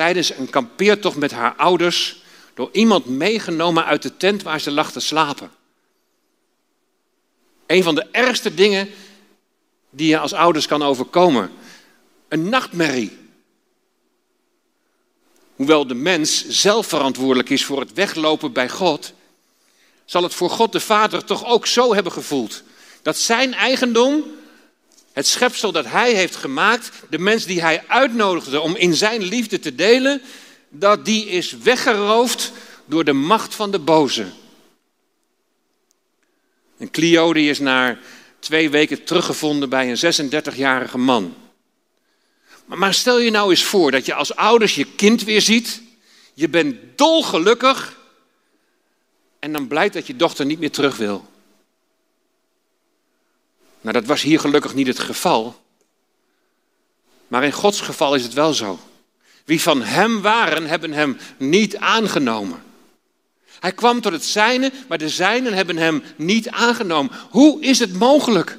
Tijdens 0.00 0.36
een 0.36 0.50
kampeertocht 0.50 1.16
met 1.16 1.30
haar 1.30 1.54
ouders 1.56 2.22
door 2.54 2.68
iemand 2.72 3.06
meegenomen 3.06 3.84
uit 3.84 4.02
de 4.02 4.16
tent 4.16 4.42
waar 4.42 4.60
ze 4.60 4.70
lag 4.70 4.92
te 4.92 5.00
slapen. 5.00 5.50
Een 7.66 7.82
van 7.82 7.94
de 7.94 8.06
ergste 8.10 8.54
dingen 8.54 8.88
die 9.90 10.08
je 10.08 10.18
als 10.18 10.32
ouders 10.32 10.66
kan 10.66 10.82
overkomen. 10.82 11.50
Een 12.28 12.48
nachtmerrie. 12.48 13.18
Hoewel 15.56 15.86
de 15.86 15.94
mens 15.94 16.48
zelf 16.48 16.86
verantwoordelijk 16.86 17.50
is 17.50 17.64
voor 17.64 17.80
het 17.80 17.92
weglopen 17.92 18.52
bij 18.52 18.68
God, 18.68 19.12
zal 20.04 20.22
het 20.22 20.34
voor 20.34 20.50
God 20.50 20.72
de 20.72 20.80
Vader 20.80 21.24
toch 21.24 21.46
ook 21.46 21.66
zo 21.66 21.94
hebben 21.94 22.12
gevoeld. 22.12 22.62
Dat 23.02 23.18
zijn 23.18 23.54
eigendom, 23.54 24.24
het 25.12 25.26
schepsel 25.26 25.72
dat 25.72 25.86
hij 25.86 26.14
heeft 26.14 26.36
gemaakt, 26.36 26.90
de 27.10 27.18
mens 27.18 27.44
die 27.44 27.60
hij 27.60 27.84
uitnodigde 27.86 28.60
om 28.60 28.76
in 28.76 28.94
zijn 28.94 29.22
liefde 29.22 29.58
te 29.58 29.74
delen, 29.74 30.22
dat 30.68 31.04
die 31.04 31.26
is 31.26 31.52
weggeroofd 31.52 32.52
door 32.84 33.04
de 33.04 33.12
macht 33.12 33.54
van 33.54 33.70
de 33.70 33.78
boze. 33.78 34.26
En 36.78 36.90
Clio 36.90 37.32
die 37.32 37.50
is 37.50 37.58
na 37.58 37.98
twee 38.38 38.70
weken 38.70 39.04
teruggevonden 39.04 39.68
bij 39.68 39.90
een 39.90 40.30
36-jarige 40.54 40.98
man. 40.98 41.34
Maar 42.64 42.94
stel 42.94 43.20
je 43.20 43.30
nou 43.30 43.50
eens 43.50 43.64
voor 43.64 43.90
dat 43.90 44.06
je 44.06 44.14
als 44.14 44.34
ouders 44.34 44.74
je 44.74 44.86
kind 44.96 45.24
weer 45.24 45.40
ziet. 45.40 45.82
Je 46.34 46.48
bent 46.48 46.76
dolgelukkig. 46.96 47.98
En 49.38 49.52
dan 49.52 49.66
blijkt 49.66 49.94
dat 49.94 50.06
je 50.06 50.16
dochter 50.16 50.46
niet 50.46 50.58
meer 50.58 50.70
terug 50.70 50.96
wil. 50.96 51.28
Nou, 53.80 53.94
dat 53.94 54.04
was 54.04 54.22
hier 54.22 54.40
gelukkig 54.40 54.74
niet 54.74 54.86
het 54.86 54.98
geval. 54.98 55.62
Maar 57.28 57.44
in 57.44 57.52
Gods 57.52 57.80
geval 57.80 58.14
is 58.14 58.22
het 58.22 58.32
wel 58.32 58.54
zo. 58.54 58.78
Wie 59.44 59.60
van 59.60 59.82
hem 59.82 60.20
waren, 60.20 60.66
hebben 60.66 60.92
hem 60.92 61.18
niet 61.36 61.76
aangenomen. 61.76 62.62
Hij 63.60 63.72
kwam 63.72 64.00
tot 64.00 64.12
het 64.12 64.24
zijne, 64.24 64.72
maar 64.88 64.98
de 64.98 65.08
zijnen 65.08 65.52
hebben 65.52 65.76
hem 65.76 66.02
niet 66.16 66.48
aangenomen. 66.48 67.12
Hoe 67.30 67.62
is 67.62 67.78
het 67.78 67.92
mogelijk? 67.92 68.58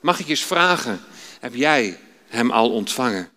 Mag 0.00 0.18
ik 0.18 0.28
eens 0.28 0.44
vragen, 0.44 1.00
heb 1.40 1.54
jij 1.54 1.98
hem 2.28 2.50
al 2.50 2.70
ontvangen? 2.70 3.30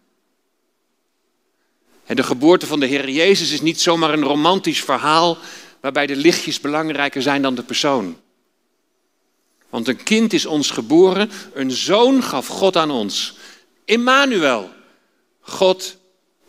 En 2.05 2.15
de 2.15 2.23
geboorte 2.23 2.67
van 2.67 2.79
de 2.79 2.85
Heer 2.85 3.09
Jezus 3.09 3.51
is 3.51 3.61
niet 3.61 3.81
zomaar 3.81 4.13
een 4.13 4.23
romantisch 4.23 4.81
verhaal 4.83 5.37
waarbij 5.79 6.07
de 6.07 6.15
lichtjes 6.15 6.59
belangrijker 6.59 7.21
zijn 7.21 7.41
dan 7.41 7.55
de 7.55 7.63
persoon. 7.63 8.17
Want 9.73 9.87
een 9.87 10.03
kind 10.03 10.33
is 10.33 10.45
ons 10.45 10.71
geboren, 10.71 11.31
een 11.53 11.71
zoon 11.71 12.23
gaf 12.23 12.47
God 12.47 12.77
aan 12.77 12.91
ons. 12.91 13.37
Immanuel, 13.85 14.73
God 15.39 15.97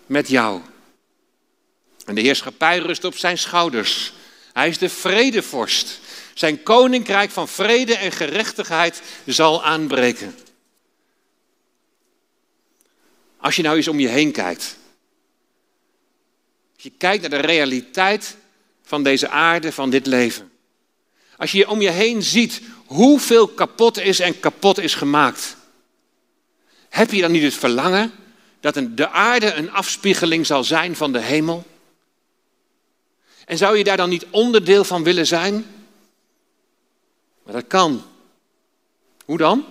met 0.06 0.28
jou. 0.28 0.60
En 2.04 2.14
de 2.14 2.20
heerschappij 2.20 2.78
rust 2.78 3.04
op 3.04 3.16
zijn 3.16 3.38
schouders. 3.38 4.12
Hij 4.52 4.68
is 4.68 4.78
de 4.78 4.88
vredevorst. 4.88 6.00
Zijn 6.34 6.62
koninkrijk 6.62 7.30
van 7.30 7.48
vrede 7.48 7.96
en 7.96 8.12
gerechtigheid 8.12 9.02
zal 9.26 9.64
aanbreken. 9.64 10.38
Als 13.36 13.56
je 13.56 13.62
nou 13.62 13.76
eens 13.76 13.88
om 13.88 14.00
je 14.00 14.08
heen 14.08 14.32
kijkt. 14.32 14.76
Als 16.74 16.82
je 16.82 16.92
kijkt 16.98 17.20
naar 17.20 17.42
de 17.42 17.46
realiteit 17.46 18.36
van 18.82 19.02
deze 19.02 19.28
aarde, 19.28 19.72
van 19.72 19.90
dit 19.90 20.06
leven. 20.06 20.52
Als 21.36 21.52
je 21.52 21.68
om 21.68 21.80
je 21.80 21.90
heen 21.90 22.22
ziet 22.22 22.60
hoeveel 22.94 23.48
kapot 23.48 23.98
is 23.98 24.20
en 24.20 24.40
kapot 24.40 24.78
is 24.78 24.94
gemaakt. 24.94 25.56
Heb 26.88 27.10
je 27.10 27.20
dan 27.20 27.32
niet 27.32 27.42
het 27.42 27.54
verlangen 27.54 28.12
dat 28.60 28.74
de 28.90 29.08
aarde 29.08 29.52
een 29.52 29.70
afspiegeling 29.70 30.46
zal 30.46 30.64
zijn 30.64 30.96
van 30.96 31.12
de 31.12 31.20
hemel? 31.20 31.64
En 33.44 33.58
zou 33.58 33.78
je 33.78 33.84
daar 33.84 33.96
dan 33.96 34.08
niet 34.08 34.26
onderdeel 34.30 34.84
van 34.84 35.02
willen 35.02 35.26
zijn? 35.26 35.66
Maar 37.42 37.54
dat 37.54 37.66
kan. 37.66 38.02
Hoe 39.24 39.38
dan? 39.38 39.64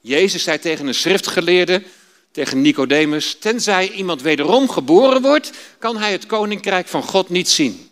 Jezus 0.00 0.42
zei 0.42 0.58
tegen 0.58 0.86
een 0.86 0.94
schriftgeleerde, 0.94 1.82
tegen 2.30 2.60
Nicodemus, 2.60 3.34
tenzij 3.38 3.90
iemand 3.90 4.22
wederom 4.22 4.68
geboren 4.68 5.22
wordt, 5.22 5.50
kan 5.78 5.96
hij 5.96 6.12
het 6.12 6.26
koninkrijk 6.26 6.88
van 6.88 7.02
God 7.02 7.28
niet 7.28 7.48
zien. 7.48 7.89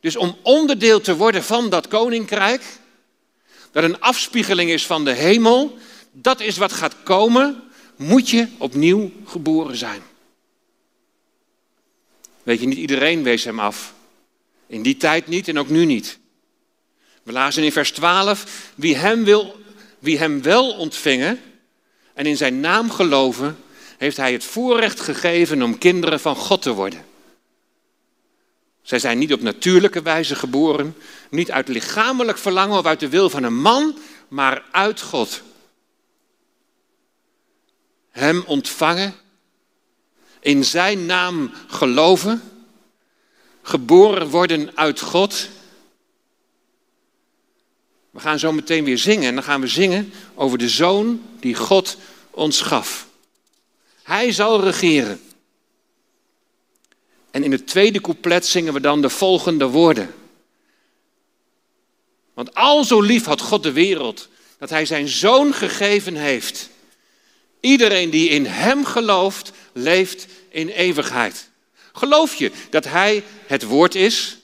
Dus 0.00 0.16
om 0.16 0.36
onderdeel 0.42 1.00
te 1.00 1.16
worden 1.16 1.42
van 1.42 1.70
dat 1.70 1.88
koninkrijk, 1.88 2.62
dat 3.70 3.84
een 3.84 4.00
afspiegeling 4.00 4.70
is 4.70 4.86
van 4.86 5.04
de 5.04 5.12
hemel, 5.12 5.78
dat 6.12 6.40
is 6.40 6.56
wat 6.56 6.72
gaat 6.72 6.94
komen, 7.02 7.62
moet 7.96 8.30
je 8.30 8.48
opnieuw 8.58 9.12
geboren 9.24 9.76
zijn. 9.76 10.02
Weet 12.42 12.60
je, 12.60 12.66
niet 12.66 12.78
iedereen 12.78 13.22
wees 13.22 13.44
hem 13.44 13.60
af. 13.60 13.94
In 14.66 14.82
die 14.82 14.96
tijd 14.96 15.26
niet 15.26 15.48
en 15.48 15.58
ook 15.58 15.68
nu 15.68 15.84
niet. 15.84 16.18
We 17.22 17.32
lazen 17.32 17.62
in 17.62 17.72
vers 17.72 17.90
12, 17.92 18.70
wie 18.74 18.96
hem, 18.96 19.24
wil, 19.24 19.60
wie 19.98 20.18
hem 20.18 20.42
wel 20.42 20.70
ontvingen 20.72 21.40
en 22.14 22.26
in 22.26 22.36
zijn 22.36 22.60
naam 22.60 22.90
geloven, 22.90 23.58
heeft 23.98 24.16
hij 24.16 24.32
het 24.32 24.44
voorrecht 24.44 25.00
gegeven 25.00 25.62
om 25.62 25.78
kinderen 25.78 26.20
van 26.20 26.36
God 26.36 26.62
te 26.62 26.72
worden. 26.72 27.04
Zij 28.90 28.98
zijn 28.98 29.18
niet 29.18 29.32
op 29.32 29.40
natuurlijke 29.40 30.02
wijze 30.02 30.34
geboren, 30.34 30.96
niet 31.28 31.50
uit 31.50 31.68
lichamelijk 31.68 32.38
verlangen 32.38 32.78
of 32.78 32.84
uit 32.84 33.00
de 33.00 33.08
wil 33.08 33.30
van 33.30 33.42
een 33.42 33.60
man, 33.60 33.98
maar 34.28 34.64
uit 34.70 35.00
God. 35.00 35.42
Hem 38.10 38.42
ontvangen, 38.46 39.14
in 40.40 40.64
zijn 40.64 41.06
naam 41.06 41.50
geloven, 41.66 42.42
geboren 43.62 44.28
worden 44.28 44.76
uit 44.76 45.00
God. 45.00 45.48
We 48.10 48.20
gaan 48.20 48.38
zo 48.38 48.52
meteen 48.52 48.84
weer 48.84 48.98
zingen 48.98 49.28
en 49.28 49.34
dan 49.34 49.44
gaan 49.44 49.60
we 49.60 49.68
zingen 49.68 50.12
over 50.34 50.58
de 50.58 50.68
zoon 50.68 51.22
die 51.40 51.54
God 51.54 51.96
ons 52.30 52.60
gaf. 52.60 53.06
Hij 54.02 54.32
zal 54.32 54.64
regeren. 54.64 55.20
En 57.30 57.44
in 57.44 57.52
het 57.52 57.66
tweede 57.66 58.00
couplet 58.00 58.46
zingen 58.46 58.72
we 58.72 58.80
dan 58.80 59.02
de 59.02 59.10
volgende 59.10 59.66
woorden. 59.66 60.14
Want 62.34 62.54
al 62.54 62.84
zo 62.84 63.00
lief 63.00 63.24
had 63.24 63.40
God 63.40 63.62
de 63.62 63.72
wereld, 63.72 64.28
dat 64.58 64.70
Hij 64.70 64.86
zijn 64.86 65.08
zoon 65.08 65.54
gegeven 65.54 66.16
heeft. 66.16 66.68
Iedereen 67.60 68.10
die 68.10 68.28
in 68.28 68.46
Hem 68.46 68.84
gelooft, 68.84 69.52
leeft 69.72 70.26
in 70.48 70.68
eeuwigheid. 70.68 71.48
Geloof 71.92 72.34
je 72.34 72.50
dat 72.70 72.84
Hij 72.84 73.24
het 73.46 73.62
woord 73.62 73.94
is, 73.94 74.38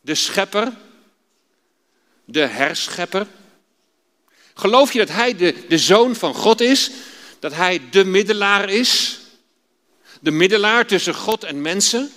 de 0.00 0.14
schepper, 0.14 0.72
de 2.24 2.46
herschepper? 2.46 3.26
Geloof 4.54 4.92
je 4.92 4.98
dat 4.98 5.08
Hij 5.08 5.36
de, 5.36 5.54
de 5.68 5.78
zoon 5.78 6.16
van 6.16 6.34
God 6.34 6.60
is, 6.60 6.90
dat 7.38 7.54
Hij 7.54 7.80
de 7.90 8.04
middelaar 8.04 8.70
is? 8.70 9.18
De 10.24 10.30
middelaar 10.30 10.86
tussen 10.86 11.14
God 11.14 11.44
en 11.44 11.62
mensen. 11.62 12.12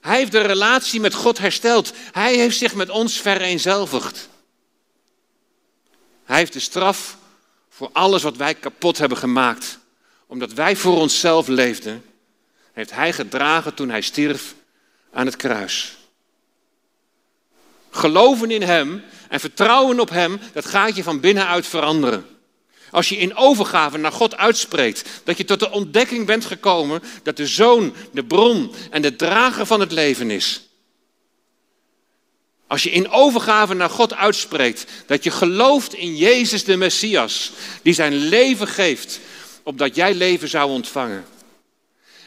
Hij 0.00 0.16
heeft 0.16 0.32
de 0.32 0.40
relatie 0.40 1.00
met 1.00 1.14
God 1.14 1.38
hersteld. 1.38 1.92
Hij 2.12 2.36
heeft 2.36 2.58
zich 2.58 2.74
met 2.74 2.90
ons 2.90 3.20
vereenzelvigd. 3.20 4.28
Hij 6.24 6.36
heeft 6.38 6.52
de 6.52 6.60
straf 6.60 7.16
voor 7.68 7.90
alles 7.92 8.22
wat 8.22 8.36
wij 8.36 8.54
kapot 8.54 8.98
hebben 8.98 9.18
gemaakt, 9.18 9.78
omdat 10.26 10.52
wij 10.52 10.76
voor 10.76 10.96
onszelf 10.96 11.48
leefden, 11.48 12.04
heeft 12.72 12.90
Hij 12.90 13.12
gedragen 13.12 13.74
toen 13.74 13.90
Hij 13.90 14.00
stierf 14.00 14.54
aan 15.12 15.26
het 15.26 15.36
kruis. 15.36 15.96
Geloven 17.90 18.50
in 18.50 18.62
Hem 18.62 19.04
en 19.28 19.40
vertrouwen 19.40 20.00
op 20.00 20.10
Hem, 20.10 20.40
dat 20.52 20.66
gaat 20.66 20.96
je 20.96 21.02
van 21.02 21.20
binnenuit 21.20 21.66
veranderen. 21.66 22.39
Als 22.90 23.08
je 23.08 23.16
in 23.16 23.36
overgave 23.36 23.98
naar 23.98 24.12
God 24.12 24.36
uitspreekt, 24.36 25.08
dat 25.24 25.36
je 25.36 25.44
tot 25.44 25.60
de 25.60 25.70
ontdekking 25.70 26.26
bent 26.26 26.44
gekomen 26.44 27.02
dat 27.22 27.36
de 27.36 27.46
Zoon 27.46 27.94
de 28.12 28.24
bron 28.24 28.72
en 28.90 29.02
de 29.02 29.16
drager 29.16 29.66
van 29.66 29.80
het 29.80 29.92
leven 29.92 30.30
is. 30.30 30.68
Als 32.66 32.82
je 32.82 32.90
in 32.90 33.10
overgave 33.10 33.74
naar 33.74 33.90
God 33.90 34.14
uitspreekt 34.14 34.84
dat 35.06 35.24
je 35.24 35.30
gelooft 35.30 35.94
in 35.94 36.16
Jezus 36.16 36.64
de 36.64 36.76
Messias, 36.76 37.52
die 37.82 37.92
zijn 37.92 38.14
leven 38.14 38.68
geeft, 38.68 39.20
opdat 39.62 39.94
jij 39.94 40.14
leven 40.14 40.48
zou 40.48 40.70
ontvangen. 40.70 41.24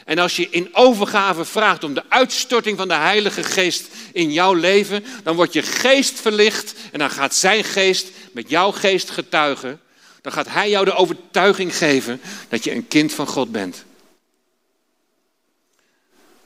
En 0.06 0.20
als 0.20 0.36
je 0.36 0.48
in 0.50 0.70
overgave 0.76 1.46
vraagt 1.46 1.84
om 1.84 1.94
de 1.94 2.04
uitstorting 2.10 2.78
van 2.78 2.88
de 2.88 2.94
Heilige 2.94 3.44
Geest 3.44 3.88
in 4.14 4.32
jouw 4.32 4.54
leven, 4.54 5.06
dan 5.24 5.36
wordt 5.36 5.54
je 5.54 5.62
geest 5.62 6.22
verlicht 6.22 6.74
en 6.92 7.00
dan 7.00 7.10
gaat 7.10 7.36
zijn 7.36 7.64
geest 7.64 8.08
met 8.32 8.50
jouw 8.50 8.72
geest 8.72 9.10
getuigen 9.10 9.82
dan 10.24 10.32
gaat 10.32 10.48
Hij 10.48 10.70
jou 10.70 10.86
de 10.86 10.94
overtuiging 10.94 11.76
geven 11.76 12.22
dat 12.50 12.64
je 12.64 12.72
een 12.72 12.88
kind 12.88 13.14
van 13.14 13.28
God 13.28 13.52
bent. 13.52 13.86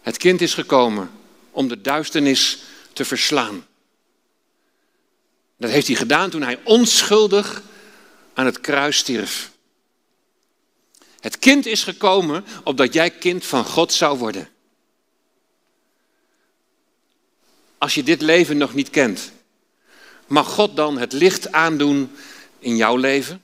Het 0.02 0.18
kind 0.18 0.42
is 0.42 0.54
gekomen 0.54 1.12
om 1.52 1.68
de 1.68 1.82
duisternis 1.82 2.60
te 2.94 3.06
verslaan. 3.06 3.66
Dat 5.58 5.70
heeft 5.70 5.88
hij 5.88 5.96
gedaan 5.96 6.30
toen 6.30 6.42
hij 6.42 6.60
onschuldig 6.64 7.62
aan 8.34 8.46
het 8.46 8.62
kruis 8.62 8.98
stierf. 8.98 9.52
Het 11.20 11.40
kind 11.40 11.66
is 11.66 11.84
gekomen 11.84 12.46
opdat 12.64 12.94
jij 12.94 13.10
kind 13.10 13.46
van 13.46 13.66
God 13.66 13.94
zou 13.94 14.18
worden. 14.18 14.50
Als 17.78 17.96
je 17.96 18.04
dit 18.04 18.22
leven 18.22 18.58
nog 18.58 18.74
niet 18.74 18.90
kent, 18.90 19.32
mag 20.28 20.48
God 20.48 20.76
dan 20.76 20.98
het 20.98 21.14
licht 21.14 21.52
aandoen 21.52 22.12
in 22.60 22.76
jouw 22.76 22.96
leven? 22.96 23.42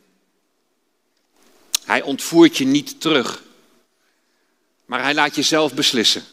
Hij 1.85 2.01
ontvoert 2.01 2.57
je 2.57 2.65
niet 2.65 3.01
terug. 3.01 3.43
Maar 4.85 5.01
hij 5.01 5.13
laat 5.13 5.35
je 5.35 5.41
zelf 5.41 5.73
beslissen. 5.73 6.23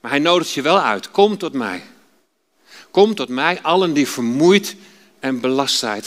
Maar 0.00 0.10
hij 0.10 0.20
nodigt 0.20 0.52
je 0.52 0.62
wel 0.62 0.80
uit. 0.80 1.10
Kom 1.10 1.38
tot 1.38 1.52
mij. 1.52 1.82
Kom 2.90 3.14
tot 3.14 3.28
mij, 3.28 3.62
allen 3.62 3.92
die 3.92 4.08
vermoeid 4.08 4.76
en 5.18 5.40
belast 5.40 5.78
zijn. 5.78 6.02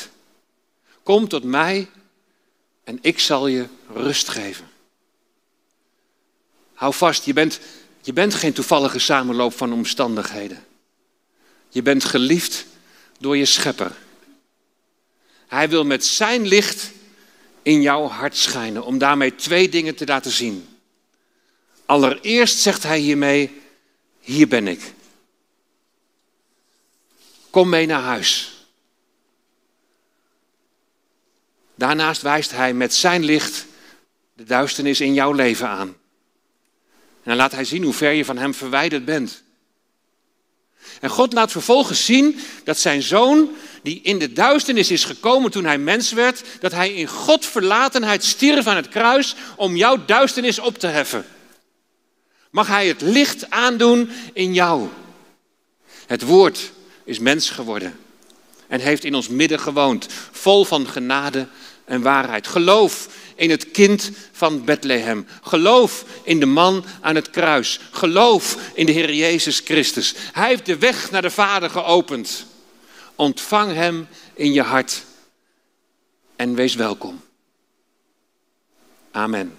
Kom 1.04 1.28
tot 1.28 1.44
mij 1.44 1.90
en 2.84 3.00
ik 3.02 3.20
zal 3.20 3.48
je 3.48 3.66
rust 3.94 4.30
geven. 4.30 4.70
Hou 6.74 6.94
vast, 6.94 7.26
je 7.26 7.34
bent, 7.34 7.60
je 8.02 8.14
bent 8.14 8.34
geen 8.34 8.54
toevallige 8.54 9.00
samenloop 9.00 9.54
van 9.54 9.74
omstandigheden. 9.74 10.64
Je 11.70 11.82
bent 11.82 12.06
geliefd 12.06 12.66
door 13.20 13.38
je 13.38 13.46
schepper. 13.46 13.96
Hij 15.48 15.70
wil 15.70 15.86
met 15.86 16.06
zijn 16.06 16.48
licht 16.48 16.92
in 17.70 17.82
jouw 17.82 18.08
hart 18.08 18.38
schijnen. 18.38 18.84
Om 18.84 18.98
daarmee 18.98 19.36
twee 19.36 19.70
dingen 19.70 19.96
te 19.96 20.06
laten 20.06 20.32
zien. 20.32 20.68
Allereerst 21.86 22.60
zegt 22.60 22.84
hij 22.84 23.00
hiermee, 23.00 23.62
hier 24.20 24.48
ben 24.48 24.68
ik. 24.68 24.94
Kom 27.50 27.70
mee 27.70 27.86
naar 27.86 28.02
huis. 28.02 28.54
Daarnaast 31.76 32.22
wijst 32.22 32.52
hij 32.52 32.74
met 32.74 32.94
zijn 32.94 33.24
licht 33.24 33.66
de 34.34 34.44
duisternis 34.44 35.02
in 35.02 35.14
jouw 35.14 35.32
leven 35.32 35.68
aan. 35.68 35.88
En 35.88 35.96
dan 37.24 37.36
laat 37.36 37.52
hij 37.52 37.66
zien 37.66 37.84
hoe 37.84 37.94
ver 37.94 38.12
je 38.12 38.26
van 38.26 38.38
hem 38.38 38.54
verwijderd 38.54 39.06
bent. 39.06 39.44
En 41.02 41.10
God 41.10 41.34
laat 41.34 41.52
vervolgens 41.52 42.06
zien 42.06 42.40
dat 42.64 42.78
zijn 42.78 43.02
zoon, 43.02 43.50
die 43.84 44.02
in 44.04 44.20
de 44.20 44.34
duisternis 44.34 44.92
is 44.92 45.04
gekomen 45.04 45.52
toen 45.52 45.66
hij 45.66 45.78
mens 45.78 46.12
werd, 46.12 46.44
dat 46.60 46.72
hij 46.72 46.94
in 46.94 47.08
God 47.08 47.46
verlatenheid 47.46 48.24
stierf 48.24 48.68
aan 48.68 48.76
het 48.76 48.90
kruis 48.90 49.36
om 49.56 49.76
jouw 49.76 50.06
duisternis 50.06 50.60
op 50.60 50.78
te 50.78 50.88
heffen. 50.88 51.26
Mag 52.52 52.68
hij 52.68 52.88
het 52.88 53.02
licht 53.02 53.50
aandoen 53.50 54.12
in 54.34 54.54
jou? 54.54 54.88
Het 56.08 56.22
woord 56.22 56.72
is 57.04 57.20
mens 57.20 57.50
geworden 57.50 58.00
en 58.68 58.80
heeft 58.80 59.04
in 59.04 59.16
ons 59.16 59.28
midden 59.28 59.60
gewoond, 59.60 60.08
vol 60.32 60.66
van 60.66 60.88
genade 60.88 61.48
en 61.86 62.02
waarheid. 62.02 62.48
Geloof 62.48 63.08
in 63.40 63.50
het 63.50 63.72
kind 63.72 64.12
van 64.32 64.64
Bethlehem. 64.66 65.28
Geloof 65.42 66.06
in 66.24 66.40
de 66.40 66.46
man 66.46 66.86
aan 67.02 67.16
het 67.16 67.30
kruis. 67.30 67.80
Geloof 67.92 68.58
in 68.74 68.86
de 68.86 68.92
Heer 68.92 69.14
Jezus 69.14 69.60
Christus. 69.60 70.16
Hij 70.32 70.48
heeft 70.48 70.66
de 70.66 70.78
weg 70.78 71.12
naar 71.12 71.22
de 71.22 71.30
Vader 71.30 71.70
geopend. 71.70 72.46
Ontvang 73.16 73.74
Hem 73.74 74.08
in 74.34 74.54
je 74.54 74.62
hart 74.62 75.04
en 76.36 76.56
wees 76.56 76.76
welkom. 76.76 77.22
Amen. 79.12 79.59